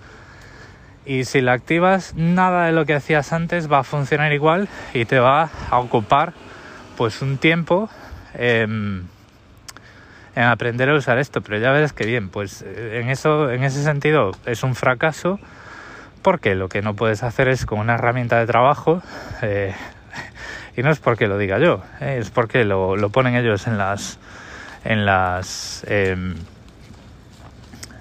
y 1.06 1.24
si 1.24 1.40
la 1.40 1.52
activas 1.52 2.14
nada 2.16 2.66
de 2.66 2.72
lo 2.72 2.86
que 2.86 2.94
hacías 2.94 3.32
antes 3.32 3.70
va 3.70 3.80
a 3.80 3.84
funcionar 3.84 4.32
igual 4.32 4.68
y 4.92 5.04
te 5.04 5.18
va 5.18 5.50
a 5.70 5.78
ocupar 5.78 6.32
pues 6.96 7.22
un 7.22 7.38
tiempo 7.38 7.88
en, 8.34 9.08
aprender 10.36 10.90
a 10.90 10.94
usar 10.94 11.18
esto 11.18 11.42
pero 11.42 11.58
ya 11.58 11.70
ves 11.70 11.92
que 11.92 12.04
bien 12.06 12.28
pues 12.28 12.62
eh, 12.62 13.00
en 13.02 13.08
eso 13.08 13.50
en 13.50 13.62
ese 13.62 13.82
sentido 13.82 14.32
es 14.46 14.62
un 14.62 14.74
fracaso 14.74 15.38
porque 16.22 16.54
lo 16.54 16.68
que 16.68 16.82
no 16.82 16.94
puedes 16.94 17.22
hacer 17.22 17.48
es 17.48 17.66
con 17.66 17.78
una 17.78 17.94
herramienta 17.94 18.38
de 18.38 18.46
trabajo 18.46 19.02
eh, 19.42 19.74
y 20.76 20.82
no 20.82 20.90
es 20.90 20.98
porque 20.98 21.28
lo 21.28 21.38
diga 21.38 21.58
yo 21.58 21.82
eh, 22.00 22.18
es 22.20 22.30
porque 22.30 22.64
lo, 22.64 22.96
lo, 22.96 23.10
ponen 23.10 23.36
ellos 23.36 23.66
en 23.66 23.78
las 23.78 24.18
en 24.84 25.06
las 25.06 25.84
em, 25.88 26.34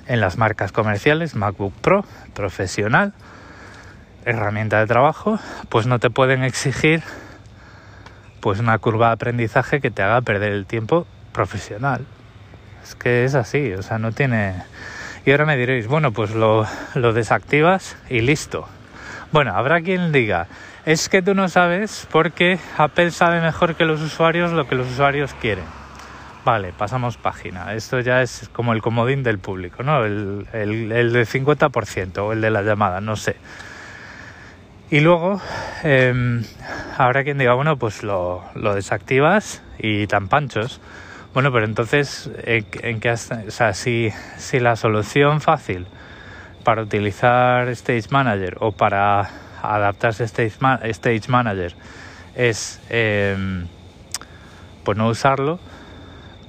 en 0.08 0.20
las 0.20 0.38
marcas 0.38 0.72
comerciales, 0.72 1.36
MacBook 1.36 1.74
Pro, 1.74 2.06
profesional, 2.34 3.14
herramienta 4.26 4.80
de 4.80 4.88
trabajo, 4.88 5.40
pues 5.70 5.88
no 5.88 6.00
te 6.00 6.10
pueden 6.10 6.44
exigir 6.44 7.04
pues 8.44 8.60
una 8.60 8.78
curva 8.78 9.08
de 9.08 9.14
aprendizaje 9.14 9.80
que 9.80 9.90
te 9.90 10.04
haga 10.04 10.20
perder 10.20 10.52
el 10.52 10.66
tiempo 10.66 11.08
profesional. 11.32 12.06
Es 12.84 12.94
que 12.94 13.24
es 13.24 13.36
así, 13.36 13.72
o 13.72 13.82
sea, 13.82 14.00
no 14.00 14.12
tiene... 14.12 14.64
Y 15.26 15.32
ahora 15.32 15.46
me 15.46 15.56
diréis, 15.56 15.88
bueno, 15.88 16.12
pues 16.12 16.32
lo, 16.32 16.68
lo 16.94 17.14
desactivas 17.14 17.96
y 18.10 18.20
listo. 18.20 18.68
Bueno, 19.32 19.56
habrá 19.56 19.80
quien 19.80 20.12
diga, 20.12 20.48
es 20.86 21.08
que 21.08 21.22
tú 21.22 21.34
no 21.34 21.48
sabes 21.48 22.06
porque 22.12 22.60
Apple 22.78 23.12
sabe 23.12 23.40
mejor 23.40 23.76
que 23.76 23.86
los 23.86 24.02
usuarios 24.02 24.52
lo 24.52 24.68
que 24.68 24.76
los 24.76 24.92
usuarios 24.92 25.34
quieren. 25.36 25.64
Vale, 26.44 26.74
pasamos 26.78 27.16
página. 27.16 27.74
Esto 27.74 28.02
ya 28.02 28.22
es 28.22 28.50
como 28.52 28.74
el 28.74 28.82
comodín 28.82 29.24
del 29.24 29.40
público, 29.40 29.84
¿no? 29.84 30.04
El, 30.04 30.48
el, 30.52 30.92
el 30.92 31.14
del 31.14 31.26
50% 31.26 32.18
o 32.18 32.34
el 32.34 32.42
de 32.42 32.52
la 32.52 32.62
llamada, 32.62 33.00
no 33.00 33.16
sé. 33.16 33.38
Y 34.90 35.00
luego 35.00 35.42
eh, 35.84 36.42
habrá 36.98 37.24
quien 37.24 37.38
diga, 37.38 37.54
bueno, 37.54 37.78
pues 37.78 38.04
lo, 38.04 38.44
desactivas 38.76 39.62
y 39.80 40.08
tan 40.08 40.28
panchos. 40.28 40.80
Bueno, 41.34 41.52
pero 41.52 41.66
entonces, 41.66 42.30
¿en, 42.44 42.66
en 42.82 43.00
qué 43.00 43.18
si, 43.18 44.12
si 44.38 44.60
la 44.60 44.76
solución 44.76 45.42
fácil 45.42 45.88
para 46.64 46.84
utilizar 46.84 47.68
Stage 47.70 48.10
Manager 48.12 48.58
o 48.60 48.72
para 48.72 49.30
adaptarse 49.62 50.24
a 50.24 50.26
Stage, 50.26 50.54
Stage 50.84 51.28
Manager 51.28 51.74
es 52.36 52.82
eh, 52.90 53.66
pues 54.84 54.98
no 54.98 55.08
usarlo, 55.08 55.60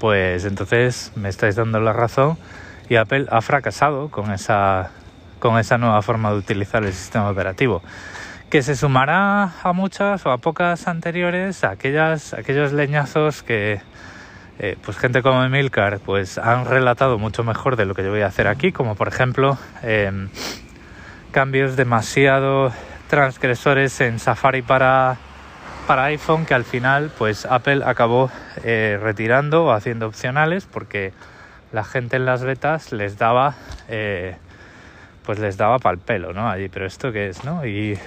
pues 0.01 0.45
entonces 0.45 1.13
me 1.15 1.29
estáis 1.29 1.57
dando 1.57 1.81
la 1.81 1.93
razón 1.93 2.37
y 2.89 2.97
Apple 2.97 3.27
ha 3.31 3.41
fracasado 3.41 4.11
con 4.11 4.33
esa, 4.33 4.91
con 5.45 5.59
esa 5.59 5.77
nueva 5.77 6.01
forma 6.01 6.31
de 6.31 6.39
utilizar 6.39 6.83
el 6.85 6.95
sistema 6.95 7.29
operativo 7.29 7.83
que 8.49 8.63
se 8.63 8.77
sumará 8.77 9.53
a 9.63 9.73
muchas 9.75 10.25
o 10.25 10.31
a 10.31 10.39
pocas 10.39 10.89
anteriores, 10.89 11.65
aquellas, 11.65 12.33
aquellos 12.33 12.73
leñazos 12.73 13.43
que 13.43 13.83
eh, 14.59 14.79
pues 14.83 14.97
gente 14.97 15.21
como 15.21 15.45
Emilcar 15.45 16.01
pues 16.01 16.39
han 16.39 16.65
relatado 16.65 17.19
mucho 17.19 17.45
mejor 17.45 17.77
de 17.77 17.85
lo 17.85 17.95
que 17.95 18.03
yo 18.03 18.09
voy 18.09 18.23
a 18.23 18.29
hacer 18.29 18.49
aquí, 18.49 18.73
como 18.73 18.95
por 18.95 19.09
ejemplo 19.09 19.59
em, 19.83 20.31
cambios 21.31 21.77
demasiado 21.77 22.73
transgresores 23.11 24.01
en 24.01 24.19
Safari 24.19 24.63
para 24.63 25.19
para 25.87 26.05
iPhone 26.05 26.47
que 26.47 26.55
al 26.55 26.65
final 26.65 27.11
pues 27.19 27.45
Apple 27.45 27.83
acabó 27.85 28.31
eh, 28.63 28.99
retirando 28.99 29.67
o 29.67 29.73
haciendo 29.73 30.07
opcionales 30.07 30.65
porque 30.65 31.13
la 31.71 31.85
gente 31.85 32.17
en 32.17 32.25
las 32.25 32.43
betas 32.43 32.93
les 32.93 33.19
daba 33.19 33.57
eh, 33.89 34.39
pues 35.25 35.39
les 35.39 35.57
daba 35.57 35.79
pal 35.79 35.99
pelo 35.99 36.33
no 36.33 36.49
allí 36.49 36.69
pero 36.69 36.87
esto 36.87 37.13
qué 37.13 37.29
es 37.29 37.45
no 37.45 37.67
y 37.67 37.99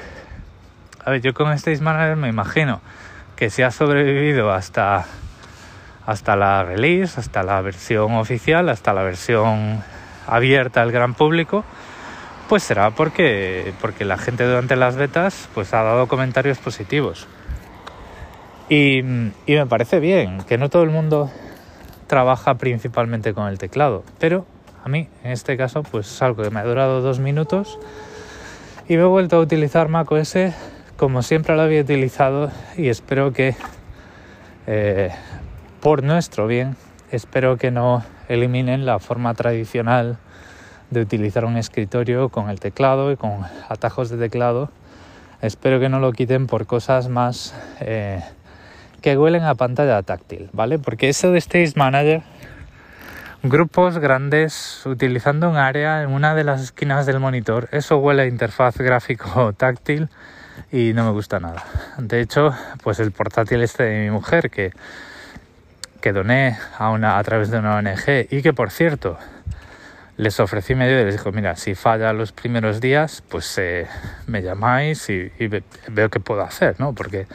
a 1.03 1.11
ver 1.11 1.21
yo 1.21 1.33
con 1.33 1.51
Stage 1.53 1.81
Manager 1.81 2.15
me 2.15 2.29
imagino 2.29 2.81
que 3.35 3.49
si 3.49 3.63
ha 3.63 3.71
sobrevivido 3.71 4.51
hasta 4.51 5.05
hasta 6.05 6.35
la 6.35 6.63
release 6.63 7.19
hasta 7.19 7.43
la 7.43 7.61
versión 7.61 8.13
oficial 8.13 8.69
hasta 8.69 8.93
la 8.93 9.03
versión 9.03 9.83
abierta 10.27 10.81
al 10.81 10.91
gran 10.91 11.13
público 11.13 11.63
pues 12.47 12.63
será 12.63 12.91
porque 12.91 13.73
porque 13.81 14.05
la 14.05 14.17
gente 14.17 14.45
durante 14.45 14.75
las 14.75 14.95
betas 14.95 15.49
pues 15.53 15.73
ha 15.73 15.83
dado 15.83 16.07
comentarios 16.07 16.57
positivos. 16.59 17.27
Y, 18.69 19.01
me 19.01 19.65
parece 19.65 19.99
bien 19.99 20.39
que 20.41 20.57
no 20.57 20.69
todo 20.69 20.83
el 20.83 20.89
mundo 20.89 21.31
trabaja 22.07 22.55
principalmente 22.55 23.33
con 23.33 23.47
el 23.47 23.57
teclado, 23.57 24.03
pero 24.19 24.45
a 24.87 24.89
mí 24.89 25.09
en 25.25 25.31
este 25.31 25.57
caso 25.57 25.83
pues 25.83 26.09
es 26.09 26.21
algo 26.21 26.43
que 26.43 26.49
me 26.49 26.61
ha 26.61 26.63
durado 26.63 27.01
dos 27.01 27.19
minutos 27.19 27.77
y 28.87 28.95
me 28.95 29.01
he 29.01 29.05
vuelto 29.05 29.35
a 29.35 29.41
utilizar 29.41 29.89
macOS 29.89 30.37
como 30.95 31.23
siempre 31.23 31.57
lo 31.57 31.63
había 31.63 31.81
utilizado 31.81 32.49
y 32.77 32.87
espero 32.87 33.33
que 33.33 33.53
eh, 34.65 35.11
por 35.81 36.03
nuestro 36.03 36.47
bien 36.47 36.77
espero 37.11 37.57
que 37.57 37.69
no 37.69 38.01
eliminen 38.29 38.85
la 38.85 38.99
forma 38.99 39.33
tradicional 39.33 40.19
de 40.89 41.01
utilizar 41.01 41.43
un 41.43 41.57
escritorio 41.57 42.29
con 42.29 42.49
el 42.49 42.61
teclado 42.61 43.11
y 43.11 43.17
con 43.17 43.41
atajos 43.67 44.09
de 44.09 44.15
teclado 44.15 44.71
espero 45.41 45.81
que 45.81 45.89
no 45.89 45.99
lo 45.99 46.13
quiten 46.13 46.47
por 46.47 46.65
cosas 46.65 47.09
más 47.09 47.53
eh, 47.81 48.21
que 49.01 49.17
huelen 49.17 49.43
a 49.43 49.55
pantalla 49.55 50.01
táctil, 50.01 50.49
¿vale? 50.53 50.79
Porque 50.79 51.09
eso 51.09 51.31
de 51.31 51.37
Stage 51.37 51.73
Manager, 51.75 52.23
grupos 53.43 53.99
grandes 53.99 54.81
utilizando 54.85 55.49
un 55.49 55.57
área 55.57 56.01
en 56.03 56.09
una 56.09 56.35
de 56.35 56.43
las 56.43 56.61
esquinas 56.61 57.05
del 57.05 57.19
monitor, 57.19 57.69
eso 57.71 57.97
huele 57.97 58.23
a 58.23 58.25
interfaz 58.25 58.77
gráfico 58.77 59.53
táctil 59.57 60.09
y 60.71 60.93
no 60.93 61.05
me 61.05 61.11
gusta 61.11 61.39
nada. 61.39 61.63
De 61.97 62.19
hecho, 62.19 62.53
pues 62.83 62.99
el 62.99 63.11
portátil 63.11 63.61
este 63.61 63.83
de 63.83 64.05
mi 64.05 64.11
mujer 64.11 64.49
que, 64.49 64.73
que 66.01 66.13
doné 66.13 66.57
a, 66.77 66.89
una, 66.89 67.17
a 67.17 67.23
través 67.23 67.51
de 67.51 67.59
una 67.59 67.75
ONG 67.75 68.27
y 68.31 68.41
que 68.41 68.53
por 68.53 68.71
cierto 68.71 69.17
les 70.17 70.39
ofrecí 70.39 70.73
medio 70.73 70.99
y 70.99 71.05
les 71.05 71.13
dijo, 71.13 71.31
mira, 71.31 71.55
si 71.55 71.75
falla 71.75 72.11
los 72.11 72.31
primeros 72.31 72.81
días, 72.81 73.23
pues 73.29 73.55
eh, 73.59 73.87
me 74.25 74.41
llamáis 74.41 75.09
y, 75.09 75.31
y, 75.37 75.47
veo 75.47 76.09
qué 76.09 76.19
puedo 76.19 76.41
hacer, 76.41 76.79
¿no? 76.79 76.93
Porque 76.93 77.27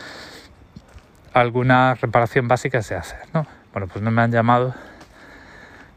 alguna 1.32 1.94
reparación 1.94 2.48
básica 2.48 2.82
se 2.82 2.96
hace, 2.96 3.14
¿no? 3.32 3.46
Bueno, 3.72 3.86
pues 3.86 4.02
no 4.02 4.10
me 4.10 4.20
han 4.20 4.32
llamado 4.32 4.74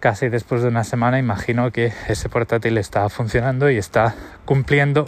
casi 0.05 0.29
después 0.29 0.61
de 0.61 0.67
una 0.67 0.83
semana. 0.83 1.17
Imagino 1.17 1.71
que 1.71 1.91
ese 2.07 2.29
portátil 2.29 2.77
está 2.77 3.09
funcionando 3.09 3.71
y 3.71 3.79
está 3.79 4.13
cumpliendo 4.45 5.07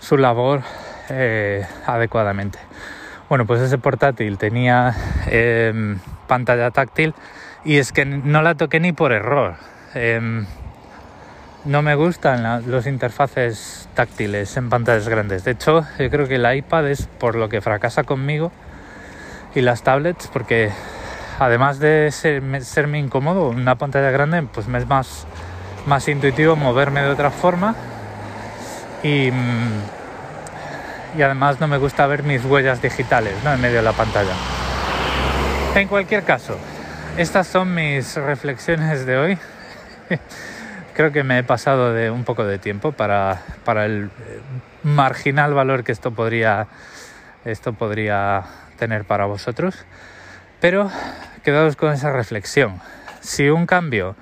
su 0.00 0.16
labor 0.16 0.62
eh, 1.08 1.64
adecuadamente. 1.86 2.58
Bueno, 3.28 3.46
pues 3.46 3.60
ese 3.60 3.78
portátil 3.78 4.36
tenía 4.36 4.96
eh, 5.28 5.96
pantalla 6.26 6.72
táctil 6.72 7.14
y 7.64 7.76
es 7.76 7.92
que 7.92 8.04
no 8.04 8.42
la 8.42 8.56
toqué 8.56 8.80
ni 8.80 8.90
por 8.90 9.12
error. 9.12 9.54
Eh, 9.94 10.44
no 11.66 11.82
me 11.82 11.94
gustan 11.94 12.68
los 12.68 12.88
interfaces 12.88 13.88
táctiles 13.94 14.56
en 14.56 14.70
pantallas 14.70 15.08
grandes. 15.08 15.44
De 15.44 15.52
hecho, 15.52 15.86
yo 16.00 16.10
creo 16.10 16.26
que 16.26 16.34
el 16.34 16.52
iPad 16.52 16.88
es 16.88 17.06
por 17.06 17.36
lo 17.36 17.48
que 17.48 17.60
fracasa 17.60 18.02
conmigo 18.02 18.50
y 19.54 19.60
las 19.60 19.84
tablets 19.84 20.26
porque 20.26 20.72
además 21.38 21.78
de 21.78 22.10
ser, 22.10 22.42
serme 22.64 22.98
incómodo, 22.98 23.48
una 23.48 23.76
pantalla 23.76 24.10
grande 24.10 24.42
pues 24.42 24.68
me 24.68 24.78
es 24.78 24.86
más, 24.86 25.26
más 25.86 26.08
intuitivo 26.08 26.56
moverme 26.56 27.02
de 27.02 27.10
otra 27.10 27.30
forma 27.30 27.74
y, 29.02 29.30
y 31.16 31.22
además 31.22 31.60
no 31.60 31.68
me 31.68 31.78
gusta 31.78 32.06
ver 32.06 32.22
mis 32.22 32.44
huellas 32.44 32.82
digitales 32.82 33.34
¿no? 33.44 33.52
en 33.52 33.60
medio 33.60 33.76
de 33.76 33.82
la 33.82 33.92
pantalla. 33.92 34.32
En 35.74 35.86
cualquier 35.86 36.24
caso, 36.24 36.58
estas 37.16 37.46
son 37.46 37.74
mis 37.74 38.16
reflexiones 38.16 39.06
de 39.06 39.16
hoy. 39.16 39.38
Creo 40.94 41.12
que 41.12 41.22
me 41.22 41.38
he 41.38 41.44
pasado 41.44 41.92
de 41.92 42.10
un 42.10 42.24
poco 42.24 42.44
de 42.44 42.58
tiempo 42.58 42.90
para, 42.90 43.42
para 43.64 43.84
el 43.84 44.10
marginal 44.82 45.54
valor 45.54 45.84
que 45.84 45.92
esto 45.92 46.10
podría, 46.10 46.66
esto 47.44 47.72
podría 47.74 48.44
tener 48.78 49.04
para 49.04 49.26
vosotros. 49.26 49.84
Pero 50.60 50.90
quedaos 51.44 51.76
con 51.76 51.92
esa 51.92 52.12
reflexión. 52.12 52.80
Si 53.20 53.48
un 53.48 53.66
cambio 53.66 54.16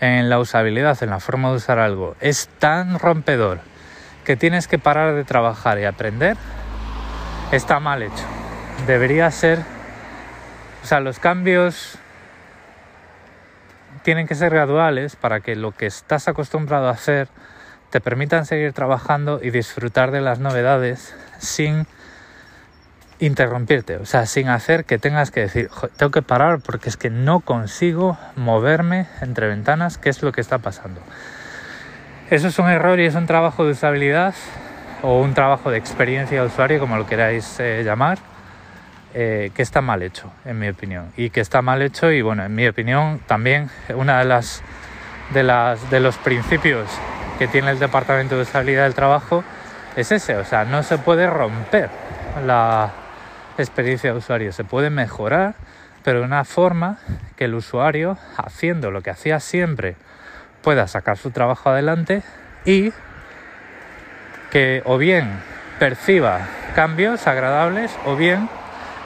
en 0.00 0.28
la 0.30 0.38
usabilidad, 0.38 1.02
en 1.02 1.10
la 1.10 1.20
forma 1.20 1.50
de 1.50 1.56
usar 1.56 1.78
algo, 1.78 2.16
es 2.20 2.48
tan 2.58 2.98
rompedor 2.98 3.60
que 4.24 4.36
tienes 4.36 4.68
que 4.68 4.78
parar 4.78 5.14
de 5.14 5.24
trabajar 5.24 5.78
y 5.78 5.84
aprender, 5.84 6.36
está 7.52 7.80
mal 7.80 8.02
hecho. 8.02 8.24
Debería 8.86 9.30
ser, 9.30 9.60
o 10.82 10.86
sea, 10.86 11.00
los 11.00 11.18
cambios 11.18 11.98
tienen 14.02 14.26
que 14.26 14.34
ser 14.34 14.52
graduales 14.52 15.16
para 15.16 15.40
que 15.40 15.56
lo 15.56 15.72
que 15.72 15.86
estás 15.86 16.28
acostumbrado 16.28 16.88
a 16.88 16.92
hacer 16.92 17.28
te 17.90 18.00
permitan 18.00 18.44
seguir 18.44 18.72
trabajando 18.72 19.40
y 19.42 19.50
disfrutar 19.50 20.10
de 20.10 20.20
las 20.20 20.40
novedades 20.40 21.14
sin 21.38 21.86
interrumpirte, 23.20 23.96
o 23.96 24.06
sea, 24.06 24.26
sin 24.26 24.48
hacer 24.48 24.84
que 24.84 24.98
tengas 24.98 25.30
que 25.30 25.40
decir, 25.40 25.70
tengo 25.96 26.10
que 26.10 26.22
parar 26.22 26.60
porque 26.60 26.88
es 26.88 26.96
que 26.96 27.10
no 27.10 27.40
consigo 27.40 28.18
moverme 28.36 29.06
entre 29.20 29.48
ventanas, 29.48 29.98
¿qué 29.98 30.10
es 30.10 30.22
lo 30.22 30.32
que 30.32 30.40
está 30.40 30.58
pasando? 30.58 31.00
Eso 32.30 32.48
es 32.48 32.58
un 32.58 32.68
error 32.68 32.98
y 33.00 33.06
es 33.06 33.14
un 33.14 33.26
trabajo 33.26 33.64
de 33.64 33.72
usabilidad 33.72 34.34
o 35.02 35.20
un 35.20 35.34
trabajo 35.34 35.70
de 35.70 35.78
experiencia 35.78 36.40
de 36.40 36.46
usuario, 36.46 36.80
como 36.80 36.96
lo 36.96 37.06
queráis 37.06 37.60
eh, 37.60 37.82
llamar, 37.84 38.18
eh, 39.12 39.50
que 39.54 39.62
está 39.62 39.80
mal 39.80 40.02
hecho, 40.02 40.32
en 40.44 40.58
mi 40.58 40.68
opinión. 40.68 41.12
Y 41.16 41.30
que 41.30 41.40
está 41.40 41.62
mal 41.62 41.82
hecho 41.82 42.10
y, 42.10 42.22
bueno, 42.22 42.44
en 42.44 42.54
mi 42.54 42.66
opinión, 42.66 43.20
también 43.26 43.70
una 43.94 44.18
de 44.18 44.24
las 44.24 44.62
de, 45.32 45.42
las, 45.42 45.90
de 45.90 46.00
los 46.00 46.16
principios 46.16 46.88
que 47.38 47.48
tiene 47.48 47.70
el 47.70 47.78
Departamento 47.78 48.36
de 48.36 48.42
Usabilidad 48.42 48.84
del 48.84 48.94
Trabajo 48.94 49.44
es 49.96 50.12
ese, 50.12 50.36
o 50.36 50.44
sea, 50.44 50.64
no 50.64 50.82
se 50.82 50.98
puede 50.98 51.28
romper 51.28 51.88
la, 52.44 52.92
experiencia 53.62 54.12
de 54.12 54.18
usuario. 54.18 54.52
Se 54.52 54.64
puede 54.64 54.90
mejorar, 54.90 55.54
pero 56.02 56.20
de 56.20 56.24
una 56.24 56.44
forma 56.44 56.98
que 57.36 57.44
el 57.44 57.54
usuario, 57.54 58.18
haciendo 58.36 58.90
lo 58.90 59.02
que 59.02 59.10
hacía 59.10 59.40
siempre, 59.40 59.96
pueda 60.62 60.86
sacar 60.88 61.16
su 61.16 61.30
trabajo 61.30 61.70
adelante 61.70 62.22
y 62.64 62.92
que 64.50 64.82
o 64.84 64.98
bien 64.98 65.30
perciba 65.78 66.48
cambios 66.74 67.26
agradables 67.26 67.90
o 68.06 68.16
bien 68.16 68.48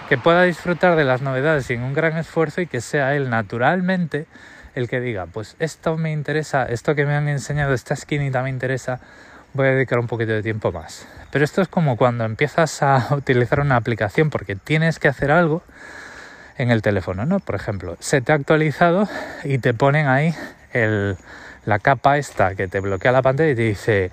que 0.09 0.17
pueda 0.17 0.43
disfrutar 0.43 0.97
de 0.97 1.05
las 1.05 1.21
novedades 1.21 1.67
sin 1.67 1.83
un 1.83 1.93
gran 1.93 2.17
esfuerzo 2.17 2.61
y 2.61 2.67
que 2.67 2.81
sea 2.81 3.15
él 3.15 3.29
naturalmente 3.29 4.27
el 4.75 4.89
que 4.89 5.01
diga, 5.01 5.27
pues 5.27 5.57
esto 5.59 5.97
me 5.97 6.13
interesa, 6.13 6.65
esto 6.65 6.95
que 6.95 7.05
me 7.05 7.15
han 7.15 7.29
enseñado, 7.29 7.75
esta 7.75 7.95
esquinita 7.95 8.43
me 8.43 8.51
interesa, 8.51 9.01
voy 9.55 9.69
a 9.69 9.71
dedicar 9.73 9.99
un 9.99 10.07
poquito 10.07 10.33
de 10.33 10.43
tiempo 10.43 10.73
más. 10.73 11.07
Pero 11.31 11.45
esto 11.45 11.63
es 11.63 11.69
como 11.69 11.97
cuando 11.97 12.25
empiezas 12.25 12.83
a 12.83 13.09
utilizar 13.15 13.61
una 13.61 13.77
aplicación 13.77 14.31
porque 14.31 14.57
tienes 14.57 14.99
que 14.99 15.09
hacer 15.09 15.31
algo 15.31 15.63
en 16.57 16.71
el 16.71 16.83
teléfono, 16.83 17.25
¿no? 17.25 17.39
Por 17.39 17.55
ejemplo, 17.55 17.97
se 18.01 18.21
te 18.21 18.33
ha 18.33 18.35
actualizado 18.35 19.09
y 19.45 19.59
te 19.59 19.75
ponen 19.75 20.09
ahí 20.09 20.35
la 21.65 21.79
capa 21.79 22.19
esta 22.19 22.55
que 22.55 22.69
te 22.69 22.81
bloquea 22.81 23.13
la 23.13 23.23
pantalla 23.23 23.51
y 23.51 23.55
te 23.55 23.63
dice, 23.63 24.11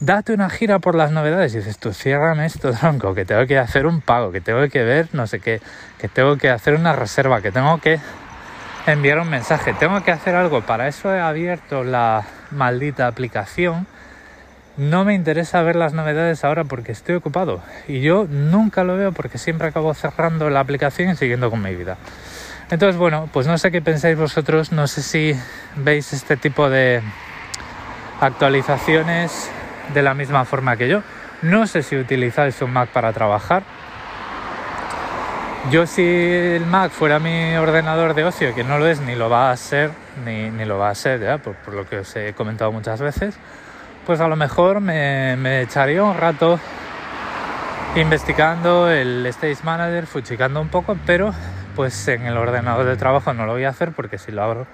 date 0.00 0.32
una 0.32 0.48
gira 0.48 0.78
por 0.78 0.94
las 0.94 1.10
novedades. 1.10 1.54
Y 1.54 1.58
dices, 1.58 1.78
tú 1.78 1.92
ciérrame 1.92 2.46
esto, 2.46 2.72
tronco, 2.80 3.14
que 3.14 3.24
tengo 3.24 3.46
que 3.46 3.58
hacer 3.58 3.86
un 3.86 4.00
pago, 4.00 4.32
que 4.32 4.40
tengo 4.40 4.66
que 4.68 4.82
ver 4.82 5.08
no 5.12 5.26
sé 5.26 5.40
qué, 5.40 5.60
que 5.98 6.08
tengo 6.08 6.36
que 6.36 6.50
hacer 6.50 6.74
una 6.74 6.94
reserva, 6.94 7.42
que 7.42 7.52
tengo 7.52 7.78
que 7.78 8.00
enviar 8.86 9.18
un 9.18 9.28
mensaje, 9.28 9.74
tengo 9.74 10.02
que 10.02 10.10
hacer 10.10 10.34
algo. 10.34 10.62
Para 10.62 10.88
eso 10.88 11.14
he 11.14 11.20
abierto 11.20 11.84
la 11.84 12.24
maldita 12.50 13.06
aplicación 13.06 13.86
no 14.78 15.04
me 15.04 15.14
interesa 15.14 15.60
ver 15.62 15.74
las 15.74 15.92
novedades 15.92 16.44
ahora 16.44 16.62
porque 16.64 16.92
estoy 16.92 17.16
ocupado 17.16 17.60
y 17.88 18.00
yo 18.00 18.26
nunca 18.30 18.84
lo 18.84 18.96
veo 18.96 19.10
porque 19.10 19.36
siempre 19.36 19.68
acabo 19.68 19.92
cerrando 19.92 20.48
la 20.50 20.60
aplicación 20.60 21.10
y 21.10 21.16
siguiendo 21.16 21.50
con 21.50 21.60
mi 21.60 21.74
vida. 21.74 21.98
Entonces, 22.70 22.96
bueno, 22.96 23.28
pues 23.32 23.46
no 23.46 23.58
sé 23.58 23.72
qué 23.72 23.82
pensáis 23.82 24.16
vosotros, 24.16 24.72
no 24.72 24.86
sé 24.86 25.02
si 25.02 25.34
veis 25.76 26.12
este 26.12 26.36
tipo 26.36 26.70
de 26.70 27.02
actualizaciones 28.20 29.50
de 29.94 30.02
la 30.02 30.14
misma 30.14 30.44
forma 30.44 30.76
que 30.76 30.88
yo. 30.88 31.02
No 31.42 31.66
sé 31.66 31.82
si 31.82 31.96
utilizáis 31.96 32.60
un 32.62 32.72
Mac 32.72 32.90
para 32.90 33.12
trabajar. 33.12 33.62
Yo 35.72 35.86
si 35.86 36.02
el 36.04 36.66
Mac 36.66 36.92
fuera 36.92 37.18
mi 37.18 37.56
ordenador 37.56 38.14
de 38.14 38.24
ocio, 38.24 38.54
que 38.54 38.64
no 38.64 38.78
lo 38.78 38.86
es 38.86 39.00
ni 39.00 39.16
lo 39.16 39.28
va 39.28 39.50
a 39.50 39.56
ser, 39.56 39.90
ni, 40.24 40.50
lo 40.64 40.78
va 40.78 40.90
a 40.90 40.94
ser, 40.94 41.20
ya, 41.20 41.38
por 41.38 41.74
lo 41.74 41.88
que 41.88 41.98
os 41.98 42.16
he 42.16 42.32
comentado 42.32 42.70
muchas 42.70 43.00
veces, 43.00 43.38
pues 44.08 44.20
a 44.20 44.28
lo 44.28 44.36
mejor 44.36 44.80
me, 44.80 45.60
echaría 45.60 46.02
un 46.02 46.16
rato 46.16 46.58
investigando 47.94 48.90
el 48.90 49.26
Stage 49.26 49.58
Manager, 49.64 50.06
fuchicando 50.06 50.62
un 50.62 50.68
poco, 50.68 50.96
pero 51.04 51.34
pues 51.76 52.08
en 52.08 52.24
el 52.24 52.38
ordenador 52.38 52.86
de 52.86 52.96
trabajo 52.96 53.34
no 53.34 53.44
lo 53.44 53.52
voy 53.52 53.64
a 53.64 53.68
hacer 53.68 53.92
porque 53.92 54.16
si 54.16 54.32
lo 54.32 54.42
abro 54.42 54.66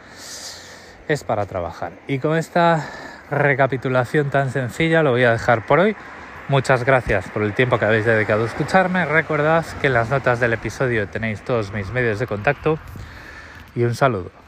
es 1.09 1.25
para 1.25 1.47
trabajar. 1.47 1.95
Y 2.07 2.21
con 2.21 2.39
esta 2.39 2.89
recapitulación 3.29 4.31
tan 4.31 4.51
sencilla 4.51 5.03
lo 5.03 5.11
voy 5.11 5.25
a 5.25 5.33
dejar 5.33 5.67
por 5.67 5.81
hoy. 5.81 5.97
Muchas 6.47 6.85
gracias 6.85 7.29
por 7.29 7.43
el 7.43 7.55
tiempo 7.55 7.81
que 7.81 7.87
habéis 7.87 8.05
dedicado 8.05 8.45
a 8.45 8.47
escucharme. 8.47 9.05
Recordad 9.05 9.67
que 9.81 9.89
en 9.89 9.95
las 9.95 10.11
notas 10.11 10.39
del 10.39 10.53
episodio 10.53 11.09
tenéis 11.09 11.43
todos 11.43 11.73
mis 11.73 11.91
medios 11.91 12.21
de 12.21 12.29
contacto 12.29 12.79
y 13.75 13.83
un 13.83 13.97
saludo. 13.97 14.44